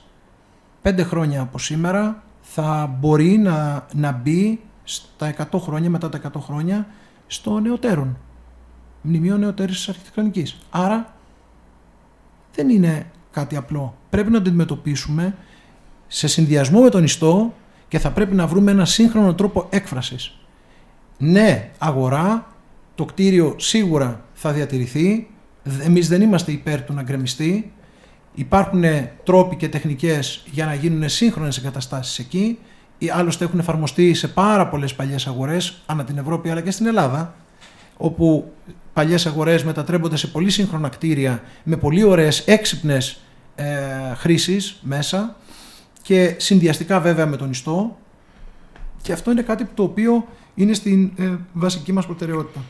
πέντε 0.83 1.03
χρόνια 1.03 1.41
από 1.41 1.59
σήμερα 1.59 2.23
θα 2.41 2.97
μπορεί 3.01 3.39
να, 3.39 3.87
να 3.95 4.13
μπει 4.13 4.61
στα 4.85 5.35
100 5.53 5.59
χρόνια, 5.59 5.91
μετά 5.91 6.09
τα 6.09 6.21
100 6.33 6.41
χρόνια, 6.41 6.87
στο 7.27 7.61
νεοτέρον 7.61 8.17
μνημείο 9.01 9.37
νεοτέρης 9.37 9.89
αρχιτεκτονικής. 9.89 10.59
Άρα 10.71 11.15
δεν 12.55 12.69
είναι 12.69 13.11
κάτι 13.31 13.57
απλό. 13.57 13.97
Πρέπει 14.11 14.31
να 14.31 14.43
το 14.43 14.49
αντιμετωπίσουμε 14.49 15.35
σε 16.07 16.29
συνδυασμό 16.29 16.81
με 16.81 16.89
τον 16.89 17.05
ιστό 17.05 17.55
και 17.89 17.99
θα 17.99 18.11
πρέπει 18.11 18.35
να 18.35 18.47
βρούμε 18.47 18.71
ένα 18.71 18.85
σύγχρονο 18.85 19.35
τρόπο 19.35 19.67
έκφρασης. 19.71 20.39
Ναι, 21.19 21.71
αγορά, 21.79 22.47
το 22.95 23.05
κτίριο 23.05 23.55
σίγουρα 23.59 24.25
θα 24.33 24.53
διατηρηθεί, 24.53 25.29
εμείς 25.83 26.09
δεν 26.09 26.23
είμαστε 26.23 26.53
υπέρ 26.53 26.83
του 26.83 26.93
να 26.93 27.03
γκρεμιστεί, 27.03 27.73
υπάρχουν 28.35 28.85
τρόποι 29.25 29.57
και 29.57 29.69
τεχνικές 29.69 30.45
για 30.51 30.67
να 30.67 30.75
γίνουν 30.75 31.09
σύγχρονες 31.09 31.59
εγκαταστάσεις 31.59 32.19
εκεί, 32.19 32.59
άλλωστε 33.13 33.45
έχουν 33.45 33.59
εφαρμοστεί 33.59 34.15
σε 34.15 34.29
πάρα 34.29 34.69
πολλές 34.69 34.95
παλιές 34.95 35.27
αγορές, 35.27 35.83
ανά 35.87 36.05
την 36.05 36.19
Ευρώπη 36.19 36.51
αλλά 36.51 36.61
και 36.61 36.71
στην 36.71 36.87
Ελλάδα, 36.87 37.35
όπου 37.97 38.53
παλιές 38.93 39.27
αγορές 39.27 39.65
μετατρέπονται 39.65 40.17
σε 40.17 40.27
πολύ 40.27 40.51
σύγχρονα 40.51 40.89
κτίρια 40.89 41.43
με 41.63 41.77
πολύ 41.77 42.03
ωραίες 42.03 42.41
έξυπνες 42.47 43.21
ε, 43.55 43.67
χρήσεις 44.15 44.79
μέσα 44.81 45.37
και 46.07 46.35
συνδυαστικά 46.37 47.01
βέβαια 47.01 47.27
με 47.27 47.37
τον 47.37 47.51
ιστό 47.51 47.97
και 49.03 49.13
αυτό 49.13 49.31
είναι 49.31 49.43
κάτι 49.43 49.65
το 49.75 49.83
οποίο 49.83 50.27
είναι 50.55 50.73
στην 50.73 51.13
ε, 51.17 51.37
βασική 51.53 51.93
μας 51.93 52.07
προτεραιότητα. 52.07 52.61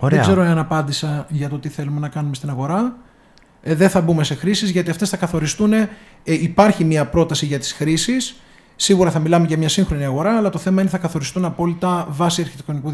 Ωραία. 0.00 0.18
Δεν 0.18 0.26
ξέρω 0.28 0.42
αν 0.42 0.58
απάντησα 0.58 1.26
για 1.28 1.48
το 1.48 1.58
τι 1.58 1.68
θέλουμε 1.68 2.00
να 2.00 2.08
κάνουμε 2.08 2.34
στην 2.34 2.50
αγορά. 2.50 2.96
Ε, 3.62 3.74
δεν 3.74 3.90
θα 3.90 4.00
μπούμε 4.00 4.24
σε 4.24 4.34
χρήσεις 4.34 4.70
γιατί 4.70 4.90
αυτές 4.90 5.08
θα 5.08 5.16
καθοριστούν. 5.16 5.72
Ε, 5.72 5.88
υπάρχει 6.24 6.84
μια 6.84 7.06
πρόταση 7.06 7.46
για 7.46 7.58
τις 7.58 7.72
χρήσεις 7.72 8.40
Σίγουρα 8.80 9.10
θα 9.10 9.18
μιλάμε 9.18 9.46
για 9.46 9.58
μια 9.58 9.68
σύγχρονη 9.68 10.04
αγορά, 10.04 10.36
αλλά 10.36 10.50
το 10.50 10.58
θέμα 10.58 10.80
είναι 10.80 10.90
θα 10.90 10.98
καθοριστούν 10.98 11.44
απόλυτα 11.44 12.06
βάση 12.10 12.40
αρχιτεκτονικού 12.40 12.92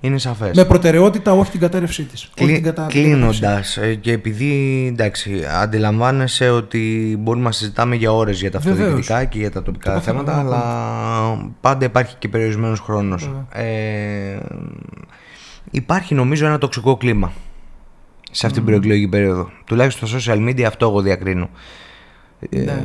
Είναι 0.00 0.18
σαφές. 0.18 0.56
Με 0.56 0.64
προτεραιότητα 0.64 1.32
όχι 1.32 1.50
την 1.50 1.60
κατέρευσή 1.60 2.02
της. 2.02 2.30
Κλει... 2.34 2.72
Κλείνοντας, 2.88 3.76
ε, 3.76 3.94
και 3.94 4.12
επειδή 4.12 4.86
εντάξει, 4.92 5.44
αντιλαμβάνεσαι 5.60 6.50
ότι 6.50 7.16
μπορούμε 7.20 7.44
να 7.44 7.52
συζητάμε 7.52 7.96
για 7.96 8.12
ώρες 8.12 8.40
για 8.40 8.50
τα 8.50 8.58
αυτοδιοικητικά 8.58 9.24
και 9.24 9.38
για 9.38 9.50
τα 9.50 9.62
τοπικά 9.62 10.00
θέματα, 10.00 10.38
αλλά 10.38 10.62
πάντα 11.60 11.84
υπάρχει 11.84 12.16
και 12.18 12.28
περιορισμένος 12.28 12.80
χρόνος. 12.80 13.30
Ε, 13.52 14.38
υπάρχει 15.70 16.14
νομίζω 16.14 16.46
ένα 16.46 16.58
τοξικό 16.58 16.96
κλίμα 16.96 17.32
σε 18.30 18.46
αυτή 18.46 18.58
την 18.58 18.66
προεκλογική 18.66 19.08
περίοδο. 19.08 19.50
Τουλάχιστον 19.64 20.08
στο 20.08 20.32
social 20.32 20.48
media 20.48 20.62
αυτό 20.62 20.86
εγώ 20.86 21.00
διακρίνω. 21.00 21.50
Ε, 22.50 22.58
ναι. 22.58 22.84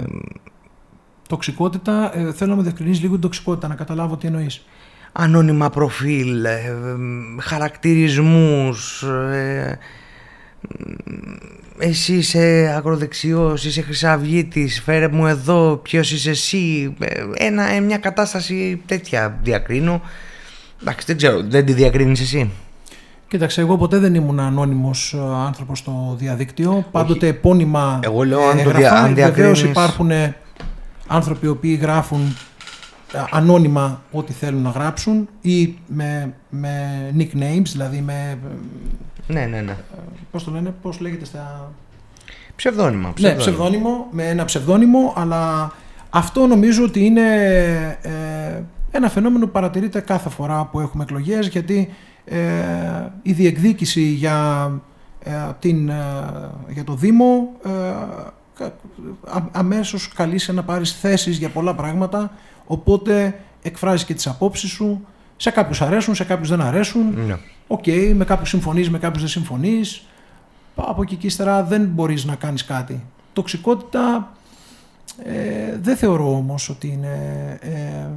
Τοξικότητα, 1.31 2.17
ε, 2.17 2.33
θέλω 2.33 2.49
να 2.49 2.55
με 2.55 2.61
διευκρινίσει 2.61 3.01
λίγο 3.01 3.13
την 3.13 3.21
τοξικότητα, 3.21 3.67
να 3.67 3.75
καταλάβω 3.75 4.17
τι 4.17 4.27
εννοείς. 4.27 4.65
Ανώνυμα 5.11 5.69
προφίλ, 5.69 6.45
ε, 6.45 6.75
χαρακτηρισμούς, 7.39 9.03
ε, 9.31 9.77
εσύ 11.77 12.13
είσαι 12.13 12.73
ακροδεξιός, 12.77 13.65
είσαι 13.65 13.81
χρυσαυγίτης, 13.81 14.81
φέρε 14.81 15.07
μου 15.07 15.27
εδώ, 15.27 15.79
ποιος 15.83 16.11
είσαι 16.11 16.29
εσύ, 16.29 16.95
ε, 16.99 17.23
ένα, 17.33 17.71
ε, 17.71 17.79
μια 17.79 17.97
κατάσταση 17.97 18.81
τέτοια 18.85 19.39
διακρίνω. 19.43 20.01
Εντάξει, 20.81 21.05
δεν 21.05 21.17
ξέρω, 21.17 21.41
δεν 21.47 21.65
τη 21.65 21.73
διακρίνεις 21.73 22.21
εσύ; 22.21 22.51
Κοίταξε, 23.27 23.61
εγώ 23.61 23.77
ποτέ 23.77 23.97
δεν 23.97 24.15
ήμουν 24.15 24.39
ανώνυμος 24.39 25.15
άνθρωπος 25.45 25.79
στο 25.79 26.15
διαδίκτυο. 26.17 26.85
Πάντοτε 26.91 27.27
επώνυμα 27.27 27.99
Εγώ 28.03 28.23
λέω 28.23 28.41
αν, 28.41 28.63
το 28.63 28.69
δια, 28.69 28.91
αν 28.91 29.15
διακρίνεις... 29.15 29.61
υπάρχουν 29.61 30.11
άνθρωποι 31.11 31.45
οι 31.45 31.49
οποίοι 31.49 31.79
γράφουν 31.81 32.35
ε, 33.13 33.23
ανώνυμα 33.31 34.01
ό,τι 34.11 34.33
θέλουν 34.33 34.61
να 34.61 34.69
γράψουν 34.69 35.29
ή 35.41 35.77
με, 35.87 36.33
με 36.49 37.13
nicknames, 37.17 37.67
δηλαδή 37.71 38.01
με... 38.01 38.39
Ναι, 39.27 39.45
ναι, 39.45 39.61
ναι. 39.61 39.71
Ε, 39.71 39.75
πώς 40.31 40.43
το 40.43 40.51
λένε, 40.51 40.73
πώς 40.81 40.99
λέγεται 40.99 41.25
στα... 41.25 41.71
Ψευδόνυμα. 42.55 43.13
Ναι, 43.19 43.35
ψευδόνυμο, 43.35 44.07
με 44.11 44.29
ένα 44.29 44.45
ψευδόνυμο, 44.45 45.13
αλλά 45.17 45.73
αυτό 46.09 46.47
νομίζω 46.47 46.83
ότι 46.83 47.05
είναι 47.05 47.21
ε, 48.01 48.61
ένα 48.91 49.09
φαινόμενο 49.09 49.45
που 49.45 49.51
παρατηρείται 49.51 49.99
κάθε 49.99 50.29
φορά 50.29 50.65
που 50.65 50.79
έχουμε 50.79 51.03
εκλογές, 51.03 51.47
γιατί 51.47 51.89
ε, 52.25 52.39
η 53.21 53.31
διεκδίκηση 53.31 54.01
για, 54.01 54.71
την, 55.59 55.91
για 56.69 56.83
το 56.83 56.93
Δήμο 56.93 57.49
αμέσως 59.51 60.07
καλείσαι 60.07 60.51
να 60.51 60.63
πάρεις 60.63 60.99
θέσεις 60.99 61.37
για 61.37 61.49
πολλά 61.49 61.75
πράγματα, 61.75 62.31
οπότε 62.65 63.39
εκφράζεις 63.61 64.05
και 64.05 64.13
τις 64.13 64.27
απόψεις 64.27 64.69
σου, 64.69 65.05
σε 65.37 65.49
κάποιους 65.49 65.81
αρέσουν, 65.81 66.15
σε 66.15 66.23
κάποιους 66.23 66.49
δεν 66.49 66.61
αρέσουν, 66.61 67.25
ναι. 67.25 67.37
OK, 67.67 67.83
okay, 67.85 68.11
με 68.15 68.25
κάποιους 68.25 68.49
συμφωνείς, 68.49 68.89
με 68.89 68.99
κάποιους 68.99 69.21
δεν 69.21 69.31
συμφωνείς, 69.31 70.05
από 70.75 71.01
εκεί 71.01 71.15
και 71.15 71.27
ύστερα 71.27 71.63
δεν 71.63 71.85
μπορείς 71.85 72.25
να 72.25 72.35
κάνεις 72.35 72.65
κάτι. 72.65 73.03
Τοξικότητα 73.33 74.31
ε, 75.23 75.77
δεν 75.81 75.95
θεωρώ 75.95 76.35
όμως 76.35 76.69
ότι 76.69 76.87
είναι 76.87 77.57
ε, 77.61 78.07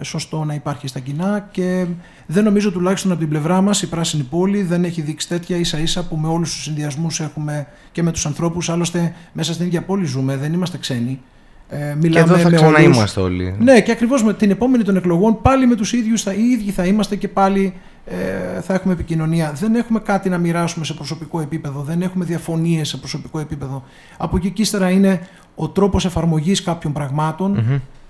σωστό 0.00 0.44
να 0.44 0.54
υπάρχει 0.54 0.86
στα 0.88 0.98
κοινά 0.98 1.48
και 1.50 1.86
δεν 2.26 2.44
νομίζω 2.44 2.72
τουλάχιστον 2.72 3.10
από 3.10 3.20
την 3.20 3.28
πλευρά 3.28 3.60
μας 3.60 3.82
η 3.82 3.88
Πράσινη 3.88 4.22
Πόλη 4.22 4.62
δεν 4.62 4.84
έχει 4.84 5.00
δείξει 5.00 5.28
τέτοια 5.28 5.56
ίσα 5.56 5.78
ίσα 5.78 6.06
που 6.08 6.16
με 6.16 6.28
όλους 6.28 6.52
τους 6.52 6.62
συνδυασμούς 6.62 7.20
έχουμε 7.20 7.66
και 7.92 8.02
με 8.02 8.12
τους 8.12 8.26
ανθρώπους 8.26 8.68
άλλωστε 8.70 9.14
μέσα 9.32 9.52
στην 9.52 9.66
ίδια 9.66 9.82
πόλη 9.82 10.04
ζούμε, 10.04 10.36
δεν 10.36 10.52
είμαστε 10.52 10.78
ξένοι. 10.78 11.20
Ε, 11.68 11.94
μιλάμε 12.00 12.10
και 12.10 12.18
εδώ 12.18 12.36
θα 12.36 12.50
ξαναείμαστε 12.50 13.20
όλοι. 13.20 13.56
Ναι 13.58 13.80
και 13.80 13.90
ακριβώς 13.90 14.24
με 14.24 14.34
την 14.34 14.50
επόμενη 14.50 14.84
των 14.84 14.96
εκλογών 14.96 15.42
πάλι 15.42 15.66
με 15.66 15.74
τους 15.74 15.92
ίδιους 15.92 16.22
θα, 16.22 16.32
οι 16.32 16.42
ίδιοι 16.42 16.70
θα 16.70 16.84
είμαστε 16.84 17.16
και 17.16 17.28
πάλι 17.28 17.74
ε, 18.06 18.60
θα 18.60 18.74
έχουμε 18.74 18.92
επικοινωνία. 18.92 19.52
Δεν 19.52 19.74
έχουμε 19.74 20.00
κάτι 20.00 20.28
να 20.28 20.38
μοιράσουμε 20.38 20.84
σε 20.84 20.94
προσωπικό 20.94 21.40
επίπεδο, 21.40 21.82
δεν 21.82 22.02
έχουμε 22.02 22.24
διαφωνίες 22.24 22.88
σε 22.88 22.96
προσωπικό 22.96 23.38
επίπεδο. 23.38 23.84
Από 24.16 24.36
εκεί 24.36 24.50
και 24.50 24.62
ύστερα 24.62 24.90
είναι 24.90 25.20
ο 25.54 25.68
τρόπος 25.68 26.04
εφαρμογής 26.04 26.62
κάποιων 26.62 26.92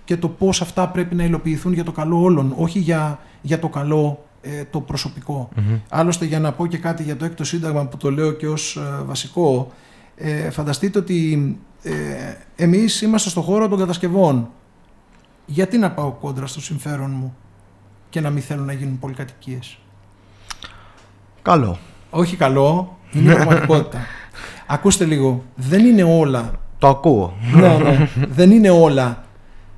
και 0.05 0.17
το 0.17 0.29
πώς 0.29 0.61
αυτά 0.61 0.89
πρέπει 0.89 1.15
να 1.15 1.25
υλοποιηθούν 1.25 1.73
για 1.73 1.85
το 1.85 1.93
καλό 1.93 2.23
όλων, 2.23 2.55
όχι 2.57 2.79
για, 2.79 3.19
για 3.43 3.59
το 3.59 3.69
καλό 3.69 4.25
ε, 4.41 4.65
το 4.65 4.81
προσωπικό. 4.81 5.49
Άλλωστε 5.89 6.25
για 6.25 6.41
να 6.41 6.53
πω 6.53 6.67
και 6.67 6.79
κάτι 6.79 7.03
για 7.03 7.17
το 7.17 7.25
έκτο 7.25 7.45
σύνταγμα 7.45 7.87
που 7.87 7.97
το 7.97 8.11
λέω 8.11 8.33
και 8.33 8.49
ως 8.49 8.77
ε, 8.77 9.03
βασικό, 9.05 9.73
ε, 10.17 10.51
φανταστείτε 10.51 10.99
ότι 10.99 11.59
ε, 11.83 11.93
εμείς 12.57 13.03
είμαστε 13.03 13.29
στο 13.29 13.41
χώρο 13.41 13.69
των 13.69 13.79
κατασκευών. 13.79 14.49
Γιατί 15.47 15.79
να 15.79 15.91
πάω 15.91 16.11
κόντρα 16.11 16.47
στο 16.47 16.61
συμφέρον 16.61 17.11
μου 17.11 17.35
και 18.11 18.21
να 18.21 18.31
μην 18.31 18.43
θέλουν 18.43 18.65
να 18.65 18.73
γίνουν 18.73 18.99
πολυκατοικίες; 18.99 19.79
Καλό. 21.43 21.79
Όχι 22.11 22.37
καλό, 22.37 22.99
είναι 23.13 23.35
πραγματικότητα. 23.35 23.99
Ακούστε 24.67 25.05
λίγο, 25.05 25.45
δεν 25.55 25.85
είναι 25.85 26.03
όλα... 26.03 26.51
Το 26.79 26.89
ακούω. 26.89 27.35
Ναι, 27.55 27.77
ναι. 27.77 28.09
δεν 28.39 28.51
είναι 28.51 28.71
όλα 28.71 29.25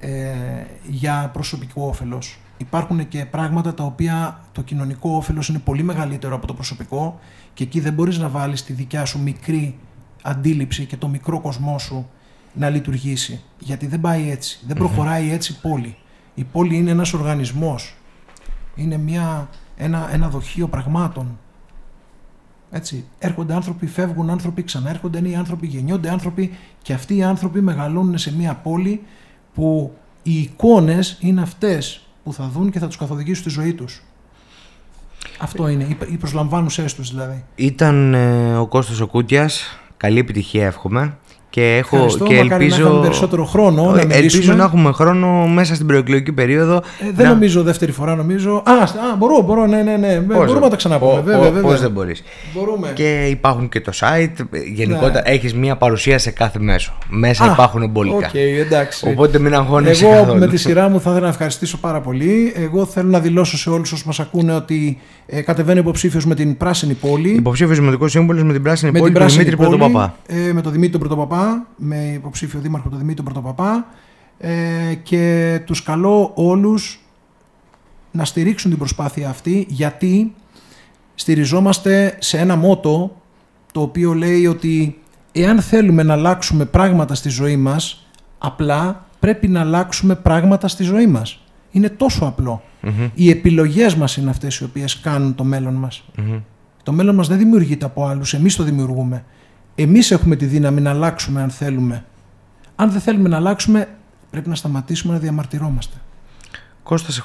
ε, 0.07 0.67
για 0.89 1.31
προσωπικό 1.33 1.87
όφελος. 1.87 2.39
Υπάρχουν 2.57 3.09
και 3.09 3.25
πράγματα 3.25 3.75
τα 3.75 3.85
οποία 3.85 4.41
το 4.53 4.63
κοινωνικό 4.63 5.11
όφελος 5.11 5.49
είναι 5.49 5.59
πολύ 5.59 5.83
μεγαλύτερο 5.83 6.35
από 6.35 6.47
το 6.47 6.55
προσωπικό 6.55 7.19
και 7.55 7.65
εκεί 7.65 7.81
δεν 7.81 7.93
μπορείς 7.93 8.19
να 8.19 8.29
βάλεις 8.29 8.65
τη 8.65 8.73
δικιά 8.73 9.05
σου 9.05 9.23
μικρή 9.23 9.79
αντίληψη 10.23 10.85
και 10.85 10.97
το 10.97 11.09
μικρό 11.09 11.41
κοσμό 11.41 11.79
σου 11.79 12.09
να 12.53 12.69
λειτουργήσει. 12.69 13.41
Γιατί 13.59 13.87
δεν 13.87 14.01
πάει 14.01 14.31
έτσι. 14.31 14.61
Δεν 14.67 14.77
προχωράει 14.77 15.31
έτσι 15.31 15.53
η 15.53 15.57
πόλη. 15.63 15.97
Η 16.35 16.45
πόλη 16.45 16.77
είναι 16.77 16.91
ένας 16.91 17.13
οργανισμός. 17.13 17.97
Είναι 18.75 18.97
μια, 18.97 19.49
ένα, 19.77 20.09
ένα 20.13 20.29
δοχείο 20.29 20.69
πραγμάτων. 20.69 21.39
Έτσι. 22.71 23.05
Έρχονται 23.19 23.55
άνθρωποι, 23.55 23.87
φεύγουν 23.87 24.31
άνθρωποι, 24.31 24.63
ξαναέρχονται 24.63 25.21
νέοι 25.21 25.35
άνθρωποι, 25.35 25.67
γεννιόνται 25.67 26.11
άνθρωποι 26.11 26.57
και 26.83 26.93
αυτοί 26.93 27.17
οι 27.17 27.23
άνθρωποι 27.23 27.61
μεγαλώνουν 27.61 28.19
σε 28.19 28.37
μια 28.37 28.55
πόλη 28.55 29.03
που 29.55 29.95
οι 30.23 30.39
εικόνες 30.39 31.19
είναι 31.21 31.41
αυτές 31.41 32.07
που 32.25 32.33
θα 32.33 32.51
δουν 32.55 32.71
και 32.71 32.79
θα 32.79 32.87
τους 32.87 32.97
καθοδηγήσουν 32.97 33.43
στη 33.43 33.61
ζωή 33.61 33.75
τους. 33.75 34.03
Αυτό 35.39 35.69
είναι, 35.69 35.97
οι 36.11 36.17
προσλαμβάνουσές 36.17 36.95
τους 36.95 37.11
δηλαδή. 37.11 37.45
Ήταν 37.55 38.15
ε, 38.15 38.57
ο 38.57 38.67
Κώστας 38.67 39.01
ο 39.01 39.07
Κούτιας, 39.07 39.79
καλή 39.97 40.19
επιτυχία 40.19 40.67
εύχομαι. 40.67 41.19
Και, 41.55 41.77
έχω, 41.77 41.97
Ευχαριστώ, 41.97 42.25
και 42.25 42.37
ελπίζω, 42.37 42.89
να 42.89 43.01
περισσότερο 43.01 43.45
χρόνο 43.45 43.91
να 43.91 44.01
Ελπίζω 44.15 44.53
να 44.53 44.65
έχουμε 44.65 44.93
χρόνο 44.93 45.47
μέσα 45.47 45.75
στην 45.75 45.87
προεκλογική 45.87 46.33
περίοδο. 46.33 46.77
Ε, 46.77 47.11
δεν 47.15 47.29
νομίζω 47.29 47.63
δεύτερη 47.63 47.93
φορά, 47.93 48.15
νομίζω. 48.15 48.63
Α, 48.65 48.73
α 48.73 49.17
μπορώ, 49.19 49.41
μπορώ, 49.43 49.67
ναι, 49.67 49.83
ναι, 49.83 49.97
ναι. 49.97 50.21
Πώς, 50.21 50.37
μπορούμε 50.37 50.61
να 50.61 50.71
τα 50.71 50.77
ξαναπούμε. 50.77 51.21
Βέβαια, 51.21 51.41
βέβαια. 51.41 51.63
Πώς 51.63 51.81
δεν 51.81 51.91
μπορείς. 51.91 52.23
Μπορούμε. 52.55 52.91
Και 52.95 53.27
υπάρχουν 53.31 53.69
και 53.69 53.81
το 53.81 53.93
site. 53.95 54.45
Γενικότερα 54.75 55.23
ναι. 55.27 55.35
έχεις 55.35 55.55
μία 55.55 55.77
παρουσία 55.77 56.19
σε 56.19 56.31
κάθε 56.31 56.59
μέσο. 56.59 56.93
Μέσα 57.09 57.45
α, 57.45 57.53
υπάρχουν 57.53 57.83
εμπολικά. 57.83 58.31
Okay, 58.31 58.65
εντάξει. 58.65 59.09
Οπότε 59.09 59.39
μην 59.39 59.55
αγχώνεσαι 59.55 60.07
Εγώ 60.07 60.15
καθόλου. 60.15 60.39
με 60.39 60.47
τη 60.47 60.57
σειρά 60.57 60.89
μου 60.89 61.01
θα 61.01 61.11
ήθελα 61.11 61.25
να 61.25 61.33
ευχαριστήσω 61.33 61.79
πάρα 61.79 62.01
πολύ. 62.01 62.53
Εγώ 62.57 62.85
θέλω 62.85 63.11
να 63.11 63.21
δηλώσω 63.21 63.57
σε 63.57 63.71
όλους 63.71 63.93
όσους 63.93 64.07
μας 64.07 64.21
ακούνε 64.21 64.55
ότι 64.55 64.99
ε, 65.27 65.41
κατεβαίνει 65.41 65.79
υποψήφιος 65.79 66.27
με 66.27 66.35
την 66.35 66.57
Πράσινη 66.57 66.95
Πόλη. 66.95 67.29
Υποψήφιος 67.29 67.79
Δημοτικό 67.79 68.09
Σύμβουλος 68.09 68.43
με 68.43 68.53
την 68.53 68.63
Πράσινη 68.63 68.93
με 68.93 68.99
Πόλη, 68.99 69.13
τον 69.13 69.29
Δημήτρη 69.29 69.57
Πρωτοπαπά. 69.57 70.15
Ε, 70.27 70.53
με 70.53 70.61
τον 70.61 70.73
Δημήτρη 70.73 70.99
Πρωτοπαπά, 70.99 71.44
με 71.77 71.97
υποψήφιο 71.97 72.61
δήμαρχο 72.61 72.89
τον 72.89 72.99
Δημήτρη 72.99 73.23
Πρωτοπαπά. 73.23 73.87
Ε, 74.39 74.95
και 75.03 75.61
τους 75.67 75.83
καλώ 75.83 76.33
όλους 76.35 77.05
να 78.11 78.25
στηρίξουν 78.25 78.71
την 78.71 78.79
προσπάθεια 78.79 79.29
αυτή 79.29 79.67
γιατί 79.69 80.35
στηριζόμαστε 81.15 82.17
σε 82.19 82.39
ένα 82.39 82.57
μότο 82.57 83.17
το 83.73 83.81
οποίο 83.81 84.13
λέει 84.15 84.47
ότι 84.47 84.99
εάν 85.33 85.61
θέλουμε 85.61 86.03
να 86.03 86.13
αλλάξουμε 86.13 86.65
πράγματα 86.65 87.15
στη 87.15 87.29
ζωή 87.29 87.57
μας 87.57 88.07
απλά 88.39 89.07
πρέπει 89.21 89.49
να 89.49 89.61
αλλάξουμε 89.61 90.15
πράγματα 90.15 90.69
στη 90.69 90.83
ζωή 90.83 91.07
μας. 91.07 91.45
Είναι 91.71 91.89
τόσο 91.89 92.27
Οι 93.15 93.31
επιλογές 93.31 93.95
μας 93.95 94.17
είναι 94.17 94.31
αυτές 94.31 94.59
οι 94.59 94.65
οποίες 94.65 95.01
κάνουν 95.01 95.35
το 95.35 95.45
μέλλον 95.45 95.75
μας. 95.75 96.05
Το 96.83 96.93
μέλλον 96.93 97.15
μας 97.15 97.29
δεν 97.29 97.39
δημιουργείται 97.39 97.85
από 97.85 98.07
άλλους, 98.07 98.35
εμείς 98.35 98.57
το 98.57 98.63
δημιουργούμε. 98.63 99.25
Εμείς 99.75 100.11
έχουμε 100.11 100.37
τη 100.37 100.47
δύναμη 100.47 100.81
να 100.81 100.91
αλλάξουμε 100.91 101.43
αν 101.43 101.51
θέλουμε. 101.51 102.05
Αν 102.77 102.91
δεν 102.91 103.01
θέλουμε 103.01 103.29
να 103.29 103.37
αλλάξουμε, 103.37 103.89
πρέπει 104.31 104.49
να 104.49 104.55
σταματήσουμε 104.55 105.13
να 105.13 105.19
διαμαρτυρόμαστε. 105.19 105.97
Κώστας, 106.83 107.19